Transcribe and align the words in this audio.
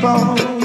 6 0.00 0.57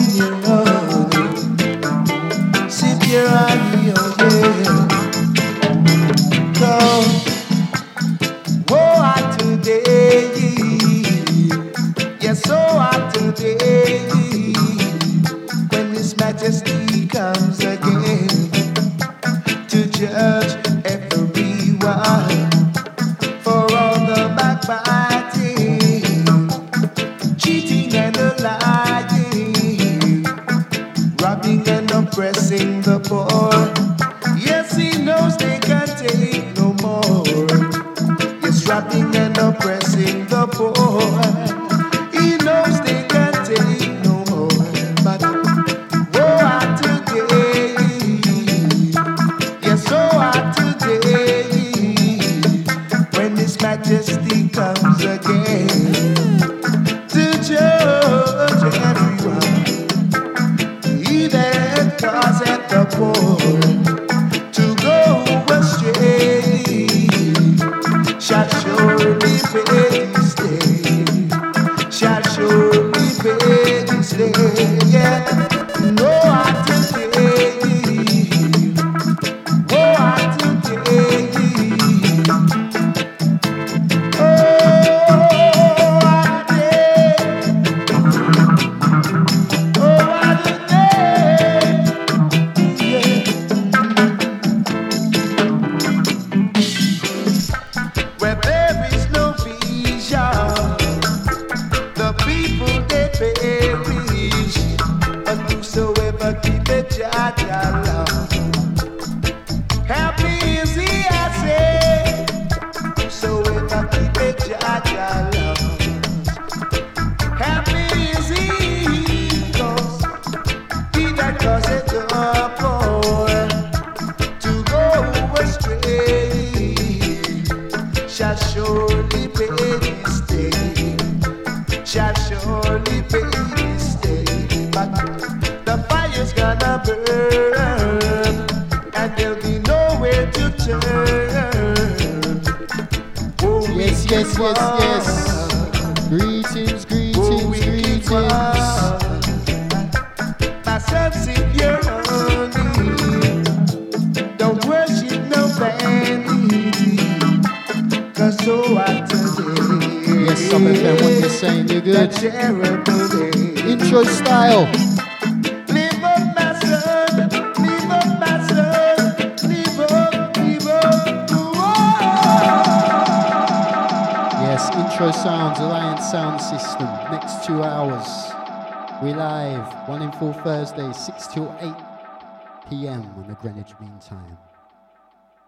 Time. 184.07 184.37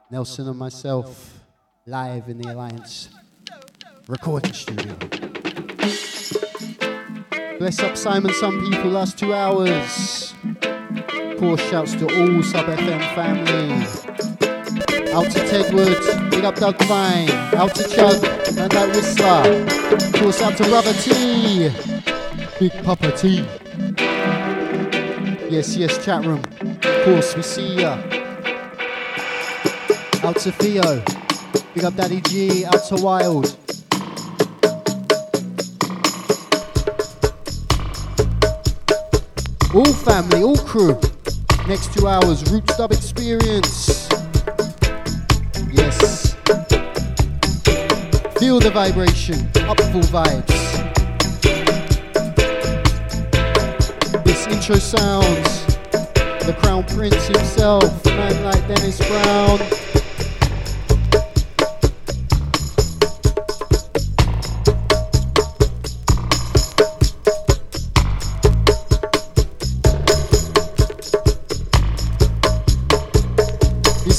Nelson 0.10 0.48
and 0.48 0.58
myself 0.58 1.40
live 1.86 2.30
in 2.30 2.38
the 2.38 2.54
Alliance 2.54 3.10
recording 4.08 4.54
studio. 4.54 4.96
Bless 7.60 7.80
up 7.80 7.98
Simon, 7.98 8.34
some 8.34 8.62
people, 8.70 8.92
last 8.92 9.20
two 9.20 9.34
hours. 9.34 10.34
Of 10.64 11.38
course, 11.38 11.62
shouts 11.70 11.96
to 11.96 12.06
all 12.06 12.44
Sub 12.44 12.66
FM 12.68 13.16
family. 13.16 13.72
Out 15.12 15.26
to 15.32 15.40
Ted 15.40 15.66
Tedward, 15.66 16.32
big 16.32 16.46
up 16.46 16.56
Doug 16.56 16.82
Fine. 16.84 17.30
Out 17.56 17.76
to 17.76 17.84
Chug 17.90 18.24
and 18.58 18.72
that 18.72 18.90
Whistler. 18.96 19.98
Of 19.98 20.14
course, 20.14 20.42
out 20.42 20.56
to 20.58 20.64
Brother 20.64 20.94
T. 20.94 21.72
Big 22.58 22.72
Papa 22.86 23.12
T. 23.18 23.46
Yes, 25.50 25.76
yes, 25.76 26.04
chat 26.06 26.26
room. 26.26 26.42
Of 26.62 27.04
course, 27.04 27.36
we 27.36 27.42
see 27.42 27.82
ya. 27.82 28.15
Out 30.26 30.38
to 30.38 30.52
Theo. 30.54 31.04
Big 31.76 31.84
up 31.84 31.96
Daddy 31.96 32.20
G. 32.22 32.66
Out 32.66 32.84
to 32.88 32.96
Wild. 32.96 33.56
All 39.76 39.94
family, 39.94 40.42
all 40.42 40.58
crew. 40.58 41.00
Next 41.68 41.94
two 41.94 42.08
hours, 42.08 42.52
Roots 42.52 42.76
Dub 42.76 42.92
Experience. 42.92 44.10
Yes. 45.72 46.34
Feel 48.40 48.60
the 48.60 48.72
vibration, 48.74 49.48
up 49.70 49.80
full 49.92 50.02
vibes. 50.10 50.48
This 54.26 54.48
intro 54.48 54.78
sounds. 54.78 55.66
The 56.48 56.56
Crown 56.62 56.84
Prince 56.86 57.28
himself, 57.28 58.04
man 58.06 58.44
like 58.44 58.68
Dennis 58.68 58.98
Brown. 59.08 59.85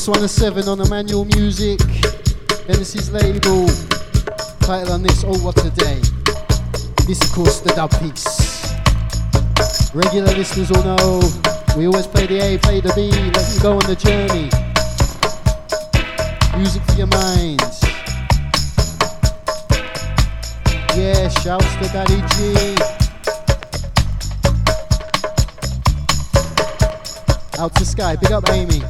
One 0.08 0.22
is 0.22 0.30
seven 0.30 0.68
on 0.68 0.78
the 0.78 0.88
manual 0.88 1.24
music. 1.24 1.80
Genesis 2.68 3.10
label. 3.10 3.66
Title 4.60 4.92
on 4.92 5.02
this, 5.02 5.24
Oh 5.24 5.36
What 5.42 5.58
a 5.64 5.70
Day. 5.70 6.00
This 7.08 7.20
of 7.22 7.32
course 7.32 7.58
the 7.58 7.72
dub 7.74 7.90
piece. 7.98 8.70
Regular 9.92 10.32
listeners 10.32 10.70
will 10.70 10.84
know 10.84 11.20
we 11.76 11.86
always 11.86 12.06
play 12.06 12.26
the 12.26 12.38
A, 12.38 12.58
play 12.58 12.80
the 12.80 12.92
B, 12.94 13.10
let 13.10 13.52
you 13.52 13.60
go 13.60 13.72
on 13.72 13.86
the 13.90 13.96
journey. 13.96 14.48
Music 16.56 16.82
for 16.84 16.94
your 16.94 17.08
minds. 17.08 17.82
Yeah, 20.94 21.28
shouts 21.42 21.74
to 21.76 21.88
Daddy 21.90 22.22
G. 22.36 22.76
Out 27.58 27.74
to 27.74 27.84
Sky, 27.84 28.14
big 28.14 28.30
up 28.30 28.48
Amy. 28.50 28.82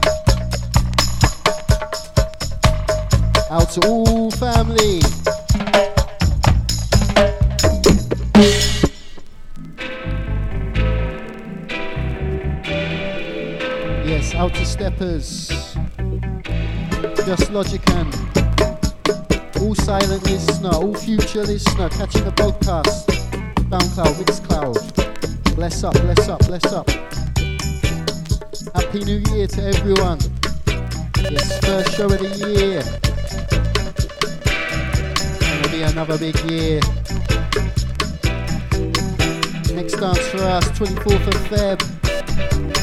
Out 3.48 3.70
to 3.70 3.80
all 3.86 4.28
family. 4.32 4.98
Yes, 14.04 14.34
out 14.34 14.52
to 14.54 14.66
steppers. 14.66 15.48
Just 17.24 17.52
Logican. 17.52 18.10
All 19.60 19.76
silent 19.76 20.24
listener, 20.24 20.70
all 20.70 20.94
future 20.94 21.44
listener, 21.44 21.88
catching 21.90 22.24
the 22.24 22.32
podcast. 22.32 23.06
SoundCloud, 23.70 24.24
Mixcloud. 24.24 25.54
Bless 25.54 25.84
up, 25.84 25.94
bless 25.94 26.28
up, 26.28 26.40
bless 26.48 26.64
up. 26.72 26.90
Happy 28.74 29.04
New 29.04 29.22
Year 29.30 29.46
to 29.46 29.62
everyone. 29.62 30.18
Yes, 31.30 31.60
first 31.64 31.96
show 31.96 32.06
of 32.06 32.18
the 32.18 32.82
year. 32.82 33.05
Be 35.76 35.82
another 35.82 36.16
big 36.16 36.34
year. 36.50 36.80
Next 39.74 39.96
dance 40.00 40.26
for 40.28 40.40
us, 40.40 40.64
24th 40.70 41.26
of 41.26 41.34
Feb. 41.50 41.78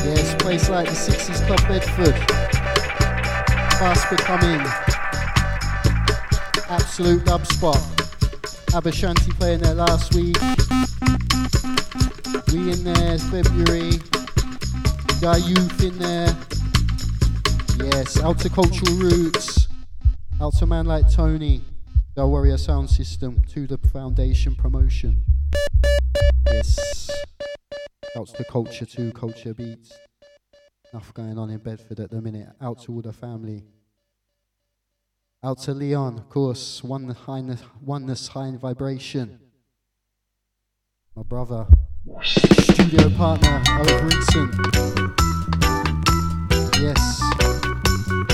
Yes, 0.06 0.36
place 0.36 0.70
like 0.70 0.86
the 0.86 0.94
60s 0.94 1.44
Club 1.48 1.60
Bedford. 1.68 2.16
Fast 3.80 4.08
becoming 4.12 4.62
absolute 6.70 7.26
dub 7.26 7.48
spot. 7.48 7.82
Aba 8.76 8.92
Shanti 8.92 9.34
playing 9.40 9.62
there 9.62 9.74
last 9.74 10.14
week. 10.14 10.38
We 12.52 12.74
in 12.74 12.84
there, 12.84 13.18
February. 13.18 13.94
Got 15.20 15.42
youth 15.48 15.84
in 15.84 15.98
there. 15.98 16.38
Yes, 17.80 18.22
out 18.22 18.38
cultural 18.54 18.98
roots. 18.98 19.68
Out 20.40 20.62
man 20.68 20.86
like 20.86 21.12
Tony. 21.12 21.64
The 22.16 22.28
Warrior 22.28 22.60
Sound 22.60 22.92
System 22.92 23.42
to 23.54 23.66
the 23.66 23.80
Foundation 23.80 24.54
promotion. 24.54 25.26
Yes. 26.46 27.10
Out 28.16 28.28
to 28.28 28.38
the 28.38 28.46
culture 28.46 28.86
too, 28.86 29.12
culture 29.14 29.56
beats. 29.56 29.94
Enough 30.92 31.12
going 31.16 31.40
on 31.40 31.50
in 31.50 31.58
Bedford 31.58 32.00
at 32.00 32.12
the 32.12 32.22
minute. 32.22 32.50
Out 32.62 32.84
to 32.84 32.92
all 32.92 33.02
the 33.02 33.14
family. 33.14 33.64
Out 35.44 35.58
to 35.64 35.74
Leon, 35.74 36.20
of 36.20 36.30
course, 36.30 36.84
One 36.84 37.10
highness, 37.10 37.64
oneness 37.82 38.28
high 38.28 38.52
vibration. 38.58 39.40
My 41.16 41.24
brother, 41.24 41.66
studio 42.22 43.10
partner, 43.18 43.64
Oliver 43.70 44.08
Brinson. 44.08 44.54
Yes. 46.80 47.20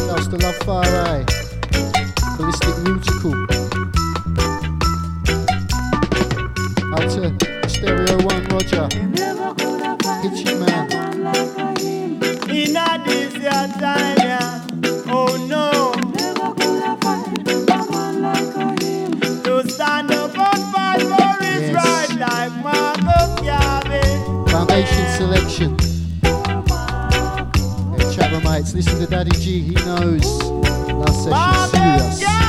Shouts 0.06 0.28
to 0.28 0.36
Love 0.36 0.58
Fire 0.58 1.26
Eye. 1.26 2.09
Ballistic 2.40 2.76
Ruticle. 2.86 3.36
Out 6.94 7.10
to 7.12 7.70
Stereo 7.70 8.16
One 8.24 8.46
Roger. 8.46 8.88
Hitchy 10.22 10.56
Man. 10.56 10.88
In 12.50 12.78
a 12.78 13.04
this 13.06 13.34
time. 13.78 14.62
Oh 15.10 15.36
no. 15.50 15.92
Stand 19.70 20.12
up 20.12 20.34
right 20.38 21.04
like 24.72 25.18
Selection. 25.18 25.89
Chathamites, 28.50 28.74
listen 28.74 29.00
to 29.00 29.06
Daddy 29.06 29.32
G, 29.40 29.62
he 29.62 29.74
knows. 29.74 30.26
Last 30.42 31.72
session 31.72 32.12
serious. 32.12 32.49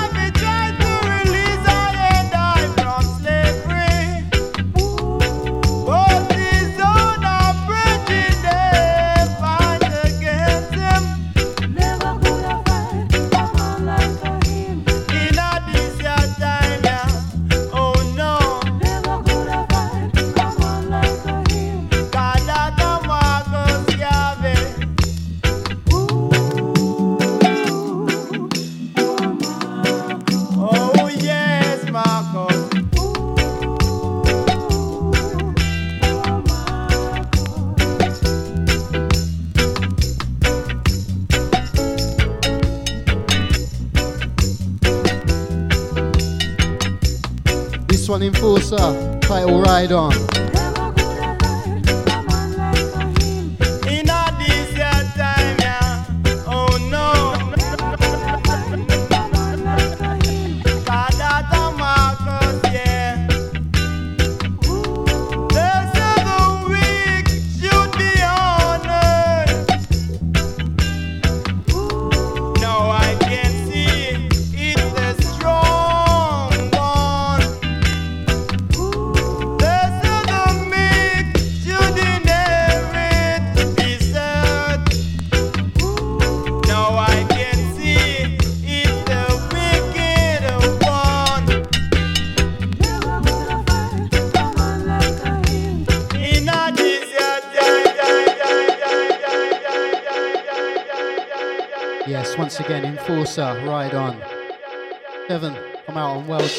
Enforcer, 48.73 49.19
title 49.21 49.61
Ride 49.61 49.91
On. 49.91 50.40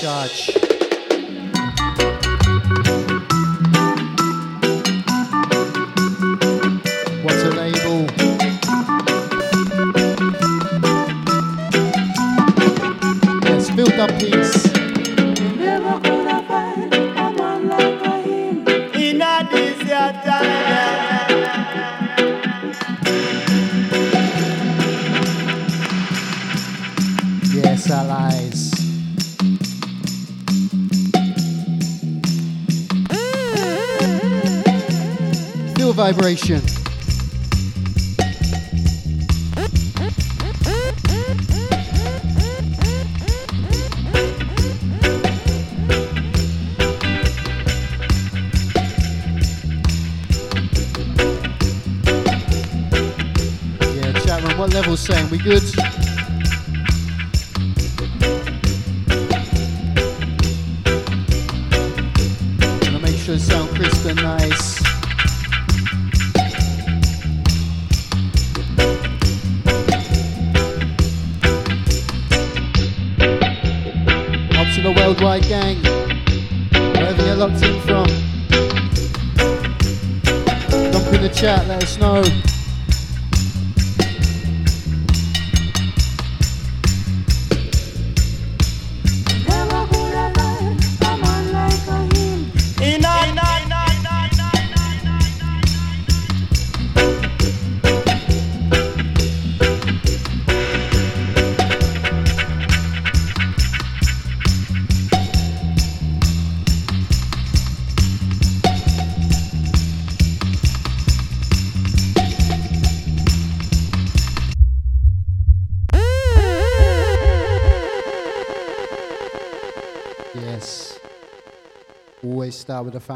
shot. 0.01 0.50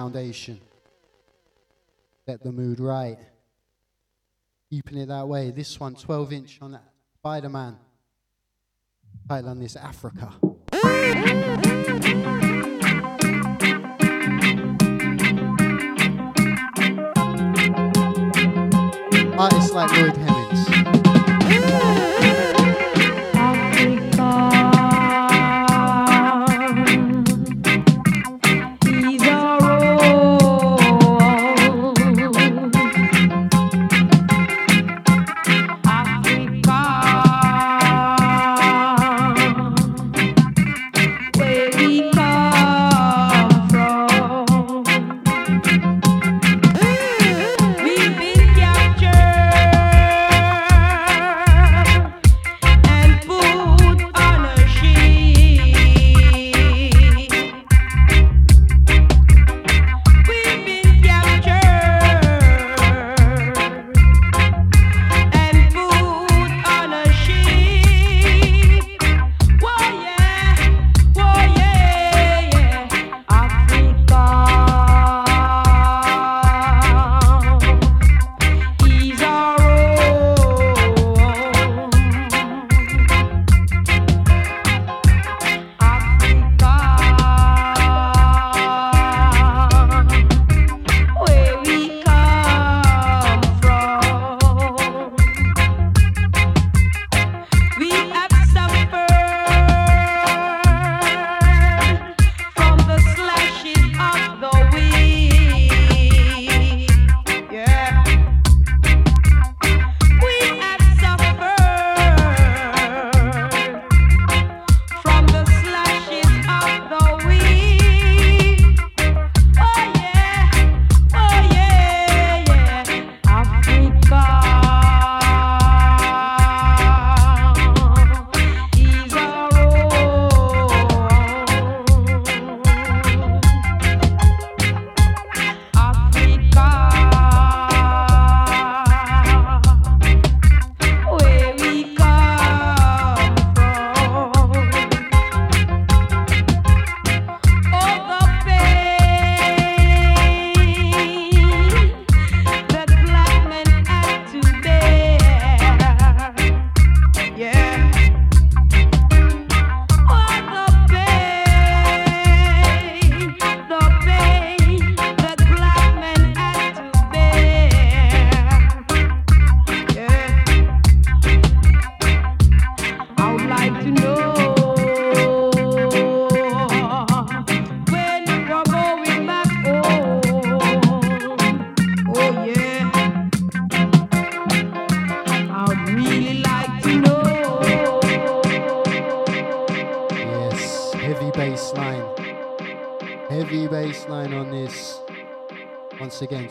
foundation. 0.05 0.61
Get 2.27 2.43
the 2.43 2.51
mood 2.51 2.79
right. 2.79 3.17
Keeping 4.69 4.99
it 4.99 5.07
that 5.07 5.27
way. 5.27 5.49
This 5.49 5.79
one, 5.79 5.95
12 5.95 6.33
inch 6.33 6.59
on 6.61 6.79
Spider 7.15 7.49
Man. 7.49 7.77
Title 9.27 9.49
on 9.49 9.59
this 9.59 9.75
Africa. 9.75 10.24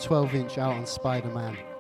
12 0.05 0.35
inch 0.35 0.59
out 0.59 0.75
on 0.75 0.85
Spider 0.85 1.31
Man. 1.31 1.74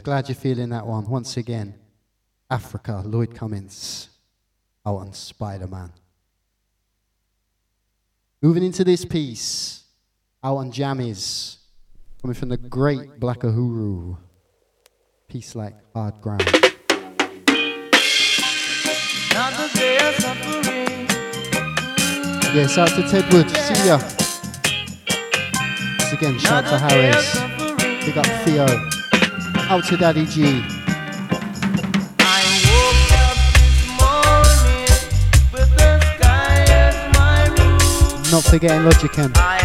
Glad 0.00 0.28
you're 0.28 0.36
feeling 0.36 0.70
that 0.70 0.86
one. 0.86 1.06
Once 1.06 1.36
again, 1.36 1.74
Africa, 2.50 3.02
Lloyd 3.04 3.34
Cummins 3.34 4.08
out 4.86 4.96
on 4.96 5.12
Spider 5.12 5.66
Man. 5.66 5.92
Moving 8.40 8.64
into 8.64 8.84
this 8.84 9.04
piece, 9.04 9.84
out 10.42 10.56
on 10.56 10.72
Jammies, 10.72 11.56
coming 12.22 12.34
from 12.34 12.48
the 12.48 12.56
great 12.56 13.20
Black 13.20 13.40
Uhuru. 13.40 14.16
Piece 15.28 15.54
like 15.54 15.74
hard 15.92 16.20
ground. 16.22 16.48
Yes, 22.54 22.78
out 22.78 22.88
to 22.88 23.02
Ted 23.10 23.30
Wood. 23.32 23.50
See 23.50 23.86
ya. 23.86 23.98
Once 25.98 26.12
again, 26.12 26.38
shout 26.38 26.64
to 26.64 26.78
Harris. 26.78 27.34
Big 28.06 28.16
up 28.16 28.26
Theo. 28.44 28.97
Out 29.70 29.84
to 29.84 29.98
Daddy 29.98 30.24
G. 30.24 30.62
Not 38.30 38.44
forgetting 38.44 38.82
Logicam. 38.82 39.57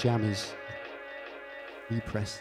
Jammers. 0.00 0.54
Repress. 1.90 2.40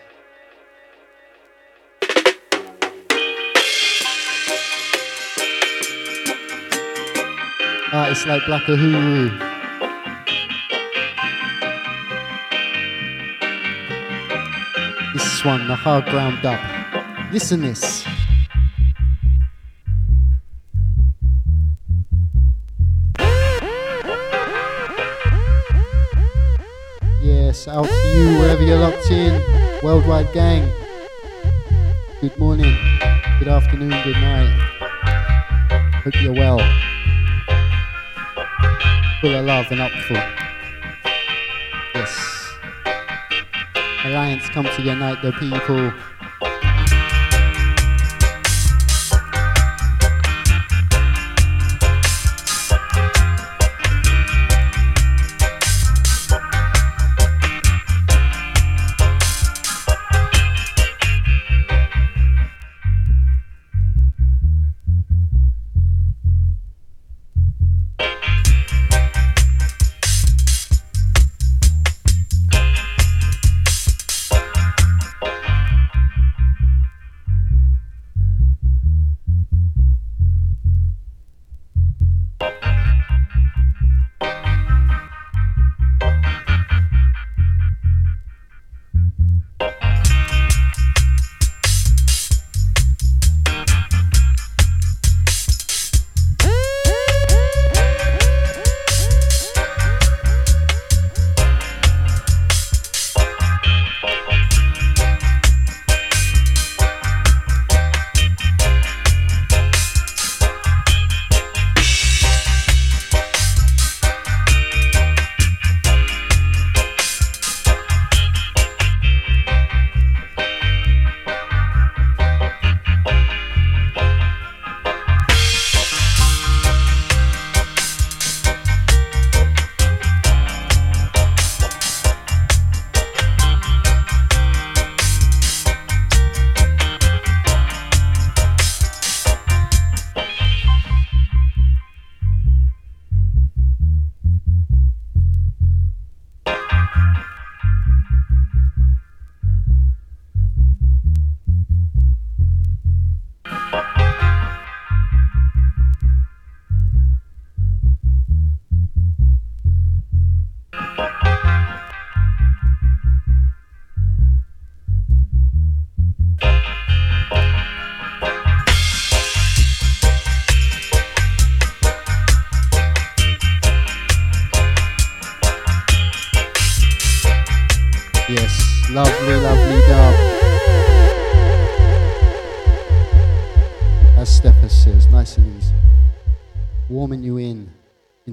Artists 7.91 8.24
ah, 8.26 8.30
like 8.30 8.45
Black 8.45 8.62
Uhuru. 8.63 9.30
This 15.13 15.43
one, 15.43 15.67
the 15.67 15.76
hard 15.76 16.06
ground 16.06 16.45
up. 16.45 16.62
Listen 17.34 17.62
this. 17.62 17.99
Gang. 30.19 30.69
Good 32.19 32.38
morning, 32.38 32.75
good 33.39 33.47
afternoon, 33.47 33.89
good 34.03 34.17
night. 34.17 34.49
Hope 36.03 36.21
you're 36.21 36.34
well. 36.34 36.60
Full 39.21 39.34
of 39.34 39.45
love 39.45 39.67
and 39.71 39.79
upful. 39.79 40.17
Yes. 41.95 42.53
Alliance 44.03 44.49
come 44.49 44.65
to 44.65 44.82
unite 44.82 45.21
the 45.21 45.32
people. 45.32 45.93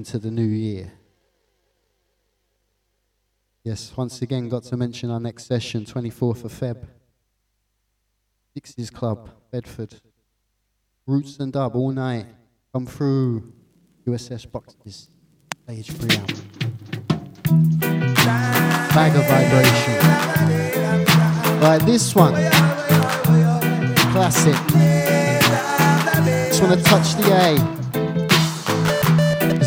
Into 0.07 0.19
the 0.19 0.31
new 0.31 0.47
year. 0.47 0.89
Yes, 3.65 3.91
once 3.97 4.21
again, 4.21 4.47
got 4.47 4.63
to 4.63 4.77
mention 4.77 5.11
our 5.11 5.19
next 5.19 5.47
session, 5.47 5.83
24th 5.83 6.45
of 6.45 6.53
Feb. 6.53 6.87
Dixie's 8.55 8.89
Club, 8.89 9.29
Bedford. 9.51 9.99
Roots 11.05 11.37
and 11.39 11.51
dub 11.51 11.75
all 11.75 11.91
night. 11.91 12.25
Come 12.71 12.85
through. 12.85 13.51
USS 14.07 14.49
boxes. 14.49 15.09
Stage 15.65 15.91
free 15.91 16.15
out. 16.15 16.33
Bag 18.95 19.13
of 19.13 19.27
vibration. 19.27 19.99
Like 21.59 21.85
this 21.85 22.15
one. 22.15 22.33
Classic. 24.13 24.55
Just 26.47 26.63
want 26.63 26.79
to 26.79 26.83
touch 26.85 27.15
the 27.15 27.33
A. 27.33 27.86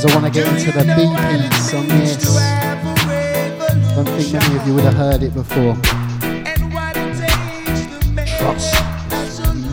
Because 0.01 0.17
I 0.17 0.21
want 0.23 0.33
to 0.35 0.41
get 0.41 0.49
into 0.49 0.73
the 0.73 0.85
B 0.97 1.01
piece 1.51 1.75
on 1.75 1.87
this. 1.89 2.17
Don't 3.95 4.09
think 4.09 4.33
many 4.33 4.57
of 4.57 4.67
you 4.67 4.75
would 4.75 4.85
have 4.85 4.95
heard 4.95 5.23
it 5.23 5.35
before. 5.35 5.77
Trust. 8.39 8.75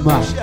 Must. 0.03 0.35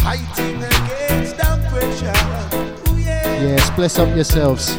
Fighting 0.00 0.62
against 0.62 1.36
the 1.36 1.58
pressure. 1.68 2.88
Ooh, 2.88 2.98
yeah. 2.98 3.42
Yes, 3.42 3.70
bless 3.70 3.98
up 3.98 4.14
yourselves. 4.14 4.78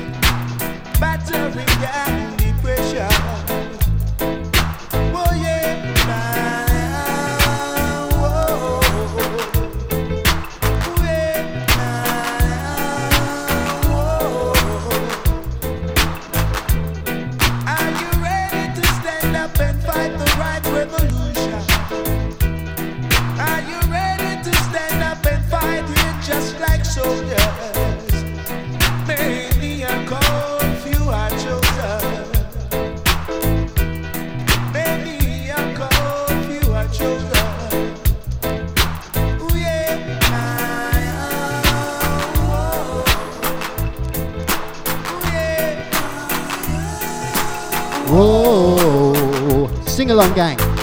Sing 50.07 50.13
along, 50.13 50.33
gang. 50.35 50.76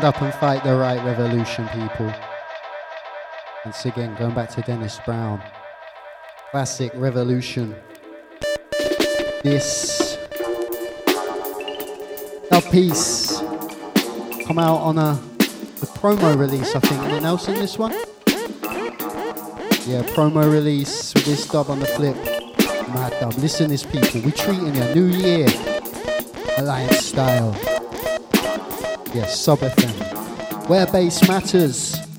Stand 0.00 0.14
up 0.14 0.22
and 0.22 0.32
fight 0.32 0.64
the 0.64 0.74
right 0.76 1.04
revolution, 1.04 1.68
people. 1.68 2.10
Once 3.66 3.84
again, 3.84 4.14
going 4.14 4.34
back 4.34 4.48
to 4.48 4.62
Dennis 4.62 4.98
Brown. 5.04 5.42
Classic 6.52 6.90
revolution. 6.94 7.76
This 9.42 10.16
a 12.50 12.62
piece 12.70 13.40
come 14.46 14.58
out 14.58 14.78
on 14.78 14.96
a 14.96 15.20
the 15.80 15.86
promo 16.00 16.34
release, 16.34 16.74
I 16.74 16.80
think. 16.80 17.02
Anything 17.02 17.26
else 17.26 17.48
in 17.48 17.56
this 17.56 17.76
one? 17.76 17.92
Yeah, 19.84 20.02
promo 20.14 20.50
release 20.50 21.12
with 21.12 21.26
this 21.26 21.46
dub 21.46 21.68
on 21.68 21.78
the 21.78 21.84
flip. 21.84 22.16
Mad 22.94 23.14
dub. 23.20 23.34
Listen, 23.34 23.68
this 23.68 23.84
people. 23.84 24.22
We 24.22 24.32
treating 24.32 24.74
a 24.78 24.94
new 24.94 25.08
year. 25.08 25.46
Alliance 26.56 27.04
style. 27.04 27.69
Yes, 29.12 29.40
sub 29.40 29.58
FM. 29.58 30.68
Where 30.68 30.86
bass 30.86 31.26
matters. 31.26 32.09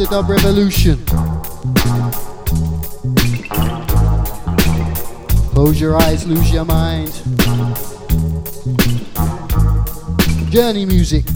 The 0.00 0.06
dub 0.06 0.30
revolution. 0.30 0.96
Close 5.50 5.78
your 5.78 6.00
eyes, 6.00 6.26
lose 6.26 6.50
your 6.50 6.64
mind. 6.64 7.12
Journey 10.50 10.86
music. 10.86 11.29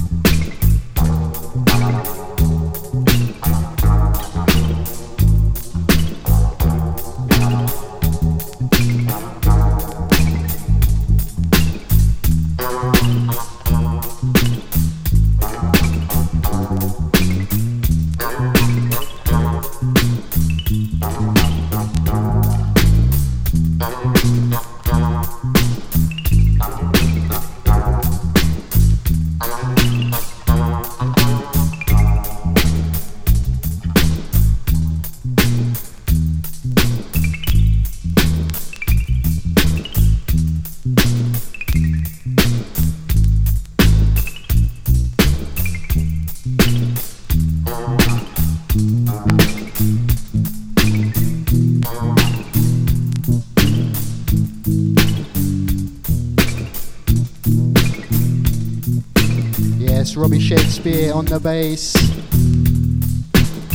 On 61.14 61.24
the 61.26 61.38
bass. 61.38 61.94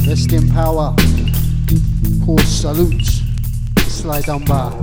Rest 0.06 0.34
in 0.34 0.50
power. 0.50 0.94
Salute. 2.44 3.06
Sly 3.88 4.22
Dunbar. 4.22 4.78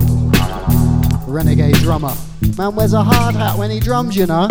Renegade 1.27 1.75
drummer. 1.75 2.13
Man 2.57 2.75
wears 2.75 2.93
a 2.93 3.03
hard 3.03 3.35
hat 3.35 3.57
when 3.57 3.69
he 3.69 3.79
drums, 3.79 4.15
you 4.15 4.25
know. 4.25 4.47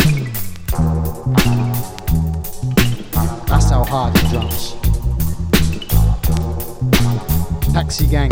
That's 3.46 3.70
how 3.70 3.84
hard 3.84 4.16
he 4.16 4.28
drums. 4.28 4.76
Taxi 7.72 8.06
Gang. 8.06 8.30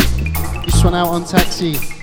This 0.64 0.84
one 0.84 0.94
out 0.94 1.08
on 1.08 1.24
Taxi. 1.24 1.93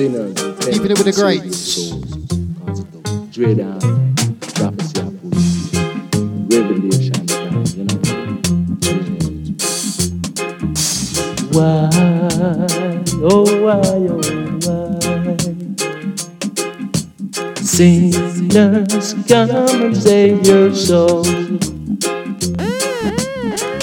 Put 0.00 0.72
Keeping 0.72 0.92
it 0.92 0.96
with 0.96 1.04
the 1.04 1.12
greats. 1.12 1.58
Souls, 1.58 2.10
cause 2.64 2.80
of 2.80 2.90
the 2.90 3.28
dread 3.30 3.58
and 3.58 4.40
prophecy 4.40 4.98
of 4.98 5.12
revelation 6.48 7.28
you 7.76 7.84
know. 7.84 8.00
Why, 11.52 11.92
oh 13.20 13.44
why, 13.60 13.84
oh 14.08 14.24
why? 14.64 15.36
Sinners, 17.56 19.12
come 19.28 19.50
and 19.50 19.94
save 19.94 20.46
your 20.46 20.74
soul. 20.74 21.24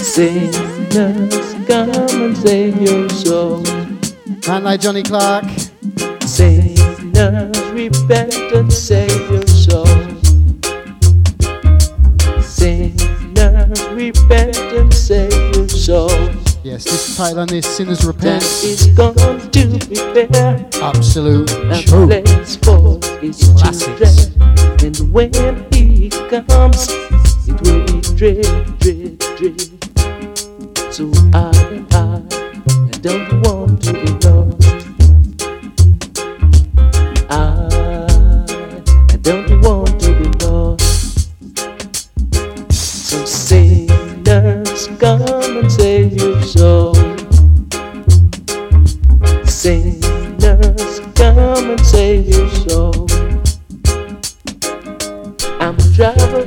Sinners, 0.01 1.53
come 1.67 1.91
and 1.91 2.35
save 2.35 2.81
your 2.81 3.07
soul. 3.09 3.61
Man 4.47 4.63
like 4.63 4.79
Johnny 4.81 5.03
Clarke. 5.03 5.56
Sinners, 6.27 7.57
repent 7.71 8.33
and 8.53 8.71
save 8.71 9.31
your 9.31 9.47
soul. 9.47 9.85
Sinners, 12.41 13.87
repent 13.93 14.57
and 14.57 14.93
save 14.93 15.31
your 15.55 15.69
soul. 15.69 16.09
Yes, 16.63 16.83
this 16.83 17.15
title 17.15 17.39
on 17.39 17.47
this, 17.47 17.65
Sinners 17.65 18.03
Repent. 18.03 18.43
is 18.43 18.87
going 18.87 19.15
to 19.51 19.79
prepare 20.13 20.67
Absolute 20.83 21.49
a 21.49 21.81
truth. 21.83 22.09
place 22.09 22.55
for 22.57 22.99
his 23.21 23.49
Classics. 23.57 24.27
children. 24.27 24.85
And 24.85 25.13
when 25.13 25.31
he 25.71 26.09
comes, 26.09 26.89
it 27.47 27.61
will 27.61 27.85
be 27.85 28.01
dread, 28.17 28.79
dread, 28.79 29.17
dread. 29.37 29.76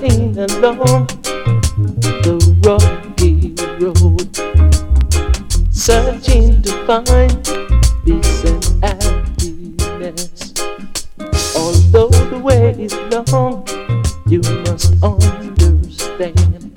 Traveling 0.01 0.39
along 0.39 1.07
the 2.01 2.37
rocky 2.65 3.53
road, 3.79 4.37
searching 5.75 6.63
to 6.63 6.73
find 6.87 7.45
peace 8.05 8.45
and 8.45 8.65
happiness. 8.83 10.55
Although 11.55 12.09
the 12.31 12.39
way 12.43 12.71
is 12.79 12.95
long, 13.11 13.67
you 14.27 14.41
must 14.65 14.93
understand 15.03 16.75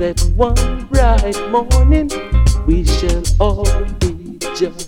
that 0.00 0.20
one 0.34 0.86
bright 0.86 1.36
morning 1.50 2.10
we 2.66 2.84
shall 2.84 3.22
all 3.40 3.84
be 4.00 4.38
judged. 4.56 4.85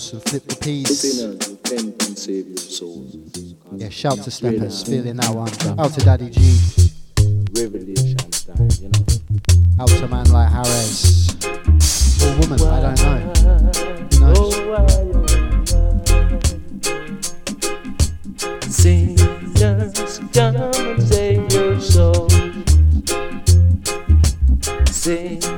Nelson 0.00 0.20
Flip 0.20 0.42
the 0.48 0.56
piece. 0.56 1.20
and. 1.20 3.06
Yeah, 3.76 3.90
shout 3.90 4.16
to 4.22 4.30
Steppers, 4.30 4.82
feeling 4.82 5.16
that 5.16 5.28
one. 5.28 5.50
Out 5.78 5.92
to 5.92 6.00
Daddy 6.00 6.30
G. 6.30 6.40
Out 9.78 9.88
to 9.90 10.08
man 10.08 10.24
like 10.32 10.50
Harris. 10.50 11.36
Or 12.24 12.32
woman, 12.40 12.58
I 12.62 12.80
don't 12.80 13.02
know. 13.04 13.18
Who 14.16 14.20
knows? 14.24 14.54
Sinners, 18.74 20.18
come 20.32 20.56
and 20.56 21.02
save 21.02 21.52
your 21.52 21.78
soul. 21.78 22.30
Sinners, 24.86 25.49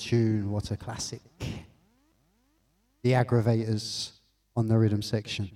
tune, 0.00 0.50
what 0.50 0.70
a 0.70 0.76
classic. 0.76 1.20
The 3.02 3.12
Aggrovators 3.12 4.12
on 4.56 4.68
the 4.68 4.78
rhythm 4.78 5.02
section. 5.02 5.50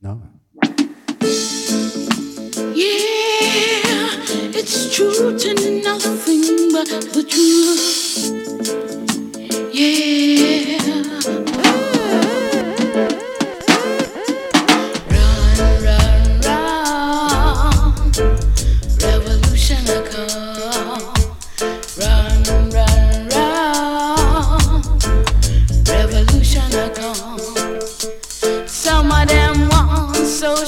No. 0.00 0.20
Yeah, 2.74 4.10
it's 4.54 4.94
true 4.94 5.38
to 5.38 5.54
nothing 5.82 6.72
but 6.72 6.88
the 7.14 7.24
truth. 7.28 7.84
Yeah. 9.74 10.83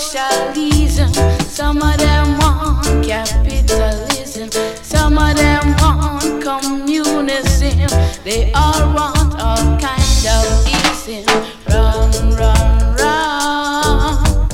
Socialism, 0.06 1.12
some 1.48 1.82
of 1.82 1.98
them 1.98 2.38
want 2.38 3.04
capitalism, 3.04 4.50
some 4.82 5.18
of 5.18 5.36
them 5.36 5.74
want 5.80 6.42
communism. 6.42 7.88
They 8.22 8.52
all 8.52 8.94
want 8.94 9.34
all 9.40 9.78
kind 9.78 10.26
of 10.30 10.46
ism. 10.68 11.26
Run, 11.68 12.10
run, 12.36 12.94
run. 12.96 14.48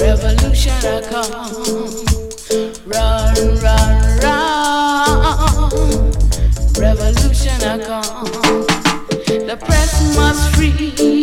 Revolution 0.00 0.84
a 0.84 1.00
come. 1.08 1.30
Run, 2.86 3.34
run, 3.62 4.18
run. 4.24 4.50
Revolution 6.76 7.62
a 7.62 7.78
come. 7.86 8.30
The 9.46 9.56
press 9.60 10.16
must 10.16 10.56
free 10.56 11.19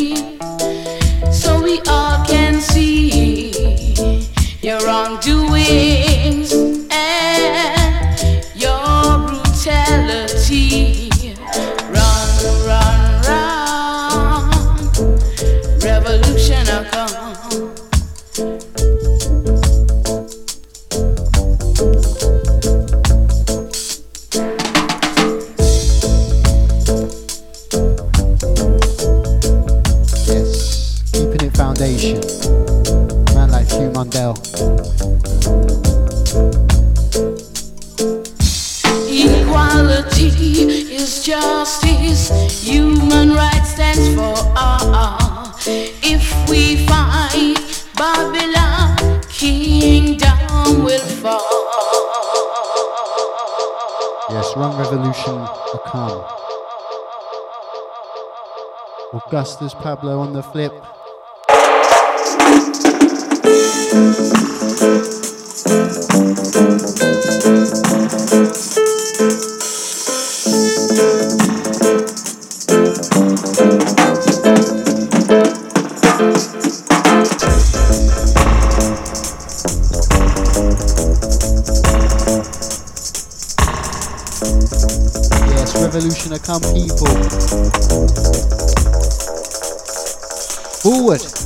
your 4.68 4.86
wrongdoings 4.86 6.07
Mundell. 34.28 34.36
Equality 39.10 40.28
is 40.94 41.24
justice. 41.24 42.64
Human 42.64 43.34
rights 43.34 43.72
stands 43.72 44.14
for 44.16 44.36
all. 44.56 45.54
If 45.66 46.50
we 46.50 46.86
fight 46.86 47.56
Babylon, 47.96 49.22
kingdom 49.30 50.84
will 50.84 51.00
fall. 51.00 51.42
Yes, 54.30 54.54
Run 54.56 54.78
Revolution 54.78 55.36
will 55.36 55.84
come. 55.86 56.26
Augustus 59.14 59.74
Pablo 59.74 60.20
on 60.20 60.34
the 60.34 60.44
flip. 60.44 60.74
Yes, 85.50 85.74
revolution 85.82 86.32
will 86.34 86.40
come, 86.40 86.62
people. 86.62 87.08
Forward. 90.84 91.37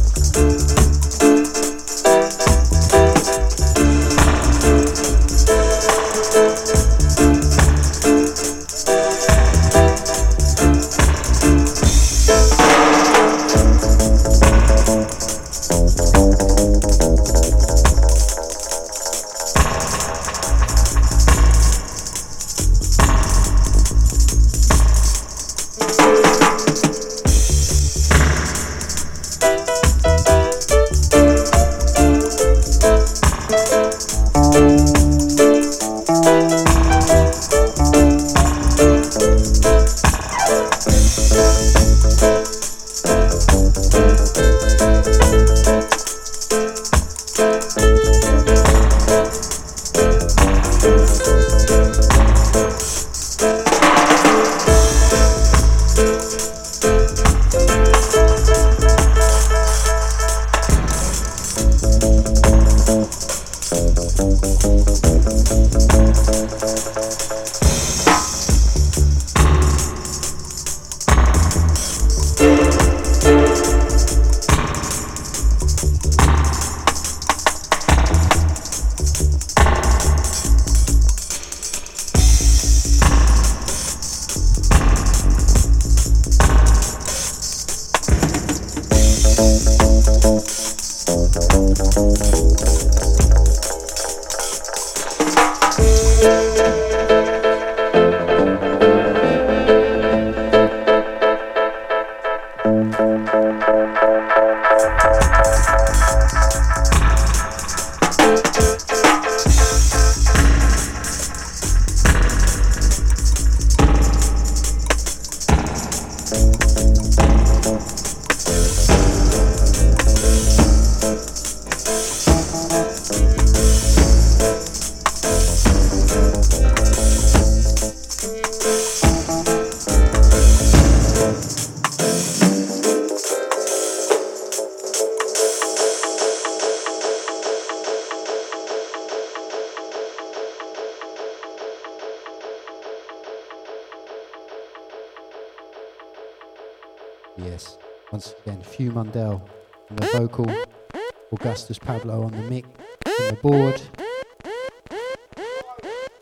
Pablo 151.80 152.24
on 152.24 152.32
the 152.32 152.42
mic, 152.44 152.66
on 152.66 153.28
the 153.30 153.38
board. 153.42 153.82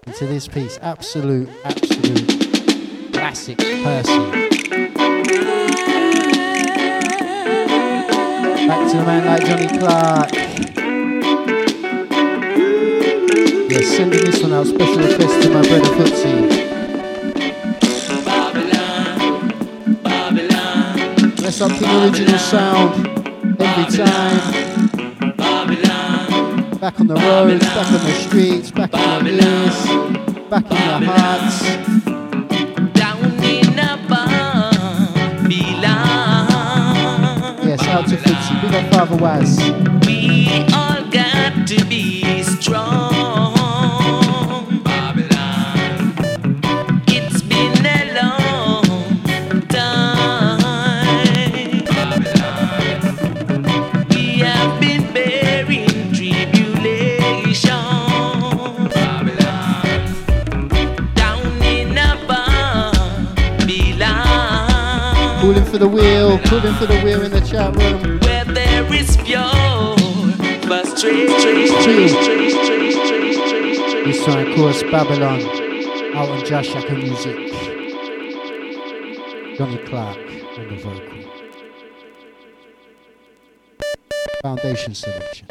Into 0.06 0.26
this 0.26 0.48
piece, 0.48 0.78
absolute, 0.82 1.50
absolute 1.64 3.12
classic 3.14 3.58
person. 3.58 4.32
Back 8.68 8.92
to 8.92 8.98
the 8.98 9.04
man 9.06 9.26
like 9.26 9.46
Johnny 9.46 9.68
Clarke. 9.80 10.34
Yeah, 13.72 13.82
sending 13.82 14.24
this 14.26 14.42
one 14.42 14.54
out, 14.54 14.68
special 14.68 14.98
request 14.98 15.42
to 15.44 15.50
my 15.50 15.62
brother 15.62 15.92
Footsie. 15.96 16.70
Up 21.62 21.72
King 21.72 22.04
Original 22.04 22.40
Sound 22.40 23.06
every 23.60 23.98
time. 23.98 24.69
Back 26.80 27.00
on 27.00 27.08
the 27.08 27.16
roads, 27.16 27.66
back 27.66 27.88
on 27.88 27.94
the 27.94 28.14
streets, 28.14 28.72
back 28.72 28.94
in 28.94 29.26
your 29.26 29.36
ears, 29.36 29.86
back 30.50 30.66
in 30.72 30.78
your 30.78 31.02
hearts. 31.12 31.60
Down 32.94 33.44
in 33.44 33.80
a 33.80 33.98
Babylon, 34.08 35.50
Yes, 37.68 37.82
out 37.88 38.08
to 38.08 38.16
Footsie. 38.16 38.62
Big 38.62 38.74
up 38.74 38.94
Father 38.94 39.18
Waz. 39.18 39.60
we 40.08 40.48
all 40.74 41.04
got 41.12 41.68
to 41.68 41.84
be 41.86 42.44
strong. 42.44 43.09
Pulling 66.50 66.74
for 66.78 66.88
the 66.88 67.00
wheel 67.04 67.22
in 67.22 67.30
the 67.32 67.42
chat 67.42 67.76
room. 67.76 68.20
where 68.22 68.44
there 68.44 68.92
is 68.92 69.16
pure 69.18 69.46
frustration. 70.64 71.56
This 74.04 74.26
time, 74.26 74.48
of 74.48 74.56
course, 74.56 74.82
Babylon, 74.82 75.42
out 76.16 76.28
on 76.30 76.44
Jah 76.44 76.64
Shaka 76.64 76.96
Music. 76.96 77.36
Johnny 79.60 79.78
Clarke 79.86 80.18
on 80.58 80.68
the 80.70 80.78
vocal. 80.82 81.20
Foundation 84.42 84.96
selection. 84.96 85.48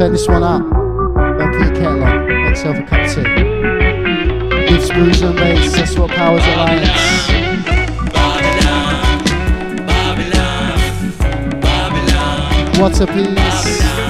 Turn 0.00 0.12
this 0.12 0.26
one 0.26 0.42
up. 0.42 0.62
Don't 0.62 1.52
put 1.52 1.60
your 1.60 1.74
kettle 1.74 2.02
on. 2.02 2.26
Make 2.26 2.48
yourself 2.48 2.78
a 2.78 2.82
cup 2.84 3.06
of 3.06 3.14
tea. 3.14 4.72
With 4.72 4.86
screws 4.86 5.20
and 5.20 5.36
bass, 5.36 5.76
that's 5.76 5.98
what 5.98 6.10
Powers 6.12 6.42
Alliance. 6.42 6.88
What's 12.78 13.00
a 13.00 13.06
piece? 13.08 14.09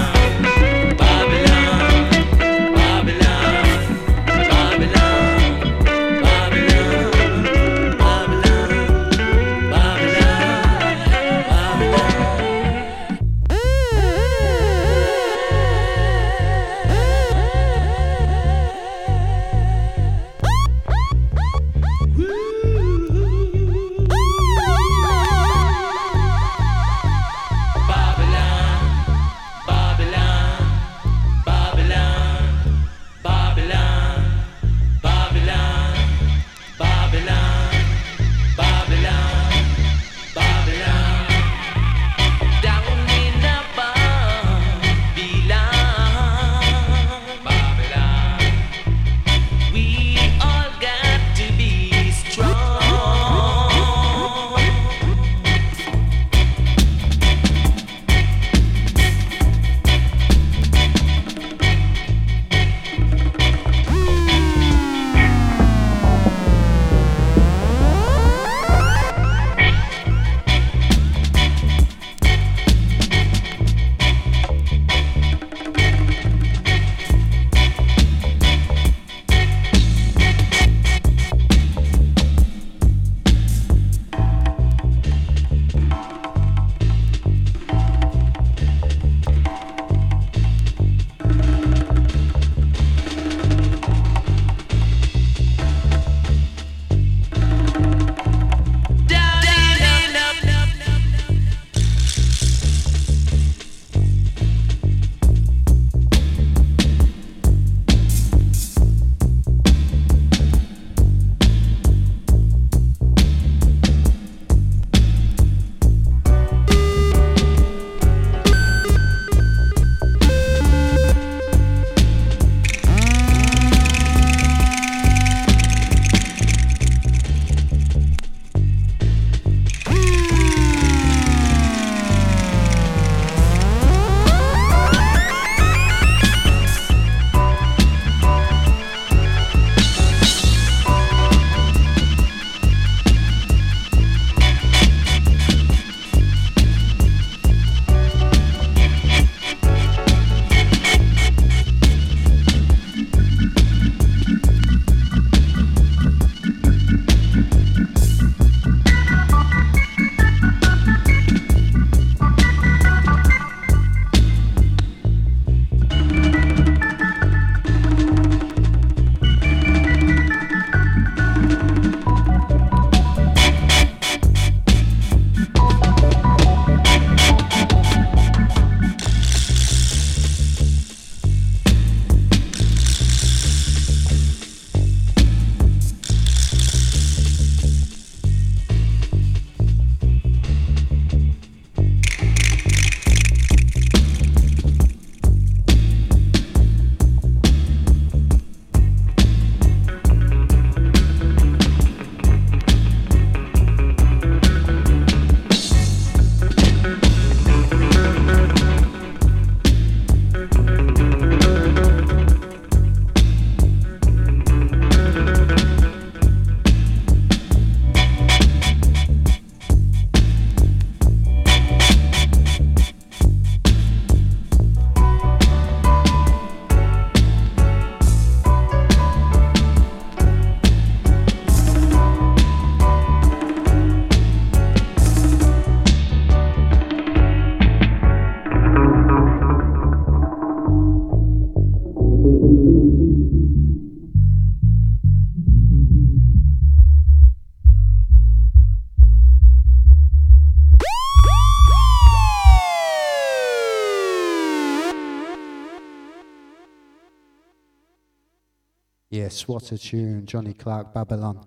Yes, 259.31 259.47
what 259.47 259.71
a 259.71 259.79
tune. 259.79 260.27
Johnny 260.27 260.55
Clarke, 260.55 260.93
Babylon. 260.93 261.47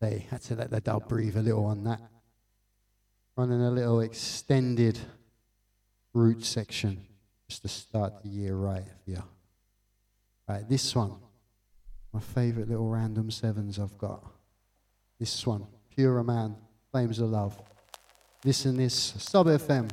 They 0.00 0.26
had 0.28 0.42
to 0.42 0.56
let 0.56 0.68
the 0.68 0.80
dub 0.80 1.08
breathe 1.08 1.36
a 1.36 1.40
little 1.40 1.64
on 1.64 1.84
that. 1.84 2.00
Running 3.36 3.62
a 3.62 3.70
little 3.70 4.00
extended 4.00 4.98
root 6.12 6.44
section 6.44 7.06
just 7.48 7.62
to 7.62 7.68
start 7.68 8.20
the 8.24 8.28
year 8.28 8.56
right 8.56 8.82
you. 9.04 9.22
Right, 10.48 10.68
this 10.68 10.92
one, 10.96 11.14
my 12.12 12.18
favourite 12.18 12.68
little 12.68 12.88
random 12.88 13.30
sevens 13.30 13.78
I've 13.78 13.96
got. 13.96 14.24
This 15.20 15.46
one, 15.46 15.68
Pure 15.94 16.24
Man, 16.24 16.56
Flames 16.90 17.20
of 17.20 17.30
Love. 17.30 17.62
Listen 18.44 18.76
this, 18.76 19.14
Sub 19.18 19.46
FM, 19.46 19.88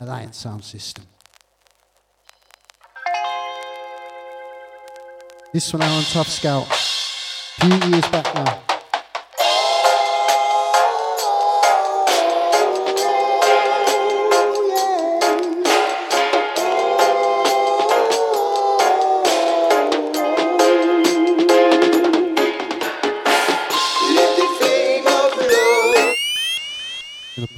Alliance 0.00 0.38
Sound 0.38 0.64
System. 0.64 1.04
This 5.52 5.70
one 5.70 5.82
on 5.82 6.02
Tough 6.04 6.28
Scout. 6.28 6.66
Few 6.66 7.90
years 7.90 8.08
back 8.08 8.34
now. 8.34 8.58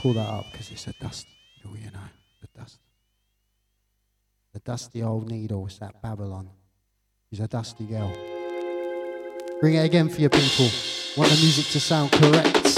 Pull 0.01 0.12
that 0.12 0.28
up 0.28 0.53
because 0.53 0.70
it's 0.70 0.86
a 0.86 0.92
dust 1.01 1.26
you 1.64 1.90
know, 1.90 1.99
the 2.42 2.49
dust. 2.59 2.78
The 4.53 4.61
dusty 4.61 5.03
old 5.03 5.30
needle, 5.30 5.64
it's 5.64 5.78
that 5.78 6.03
Babylon. 6.03 6.51
She's 7.35 7.41
a 7.41 7.49
dusty 7.49 7.85
girl. 7.87 8.12
Bring 9.61 9.74
it 9.74 9.85
again 9.85 10.09
for 10.09 10.20
your 10.20 10.30
people. 10.30 10.66
Want 11.16 11.32
the 11.32 11.39
music 11.43 11.66
to 11.72 11.80
sound 11.80 12.12
correct. 12.12 12.73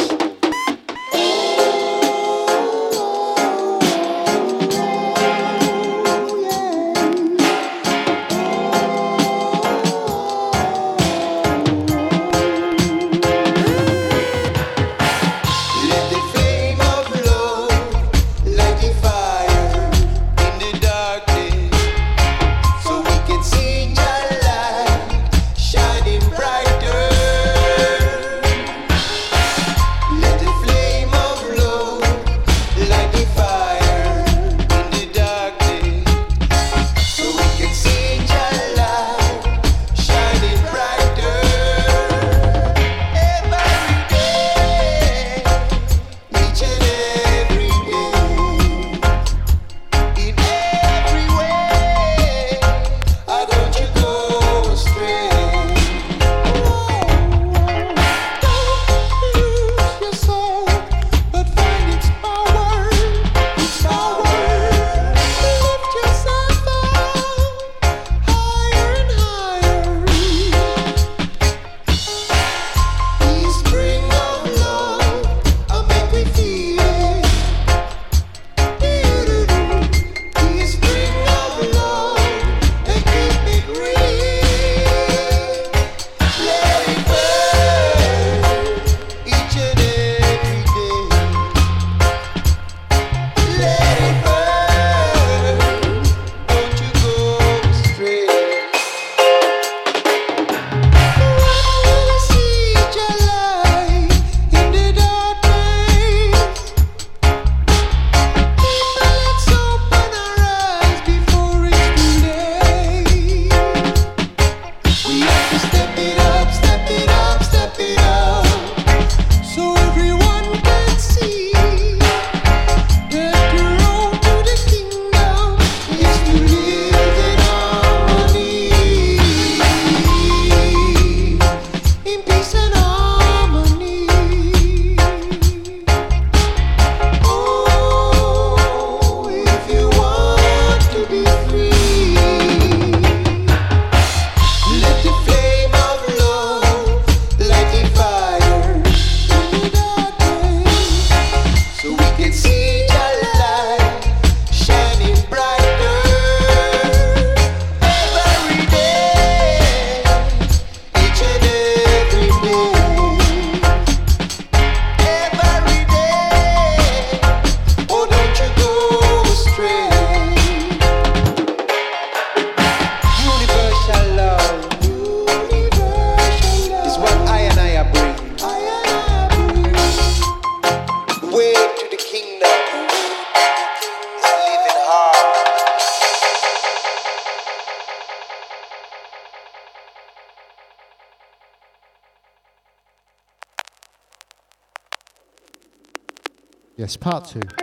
Part 197.06 197.24
two. 197.24 197.55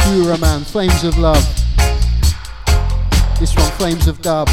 Pura 0.00 0.36
Man, 0.38 0.62
Flames 0.64 1.04
of 1.04 1.16
Love. 1.16 1.44
This 3.38 3.54
one, 3.54 3.70
Flames 3.72 4.08
of 4.08 4.20
Dub. 4.20 4.48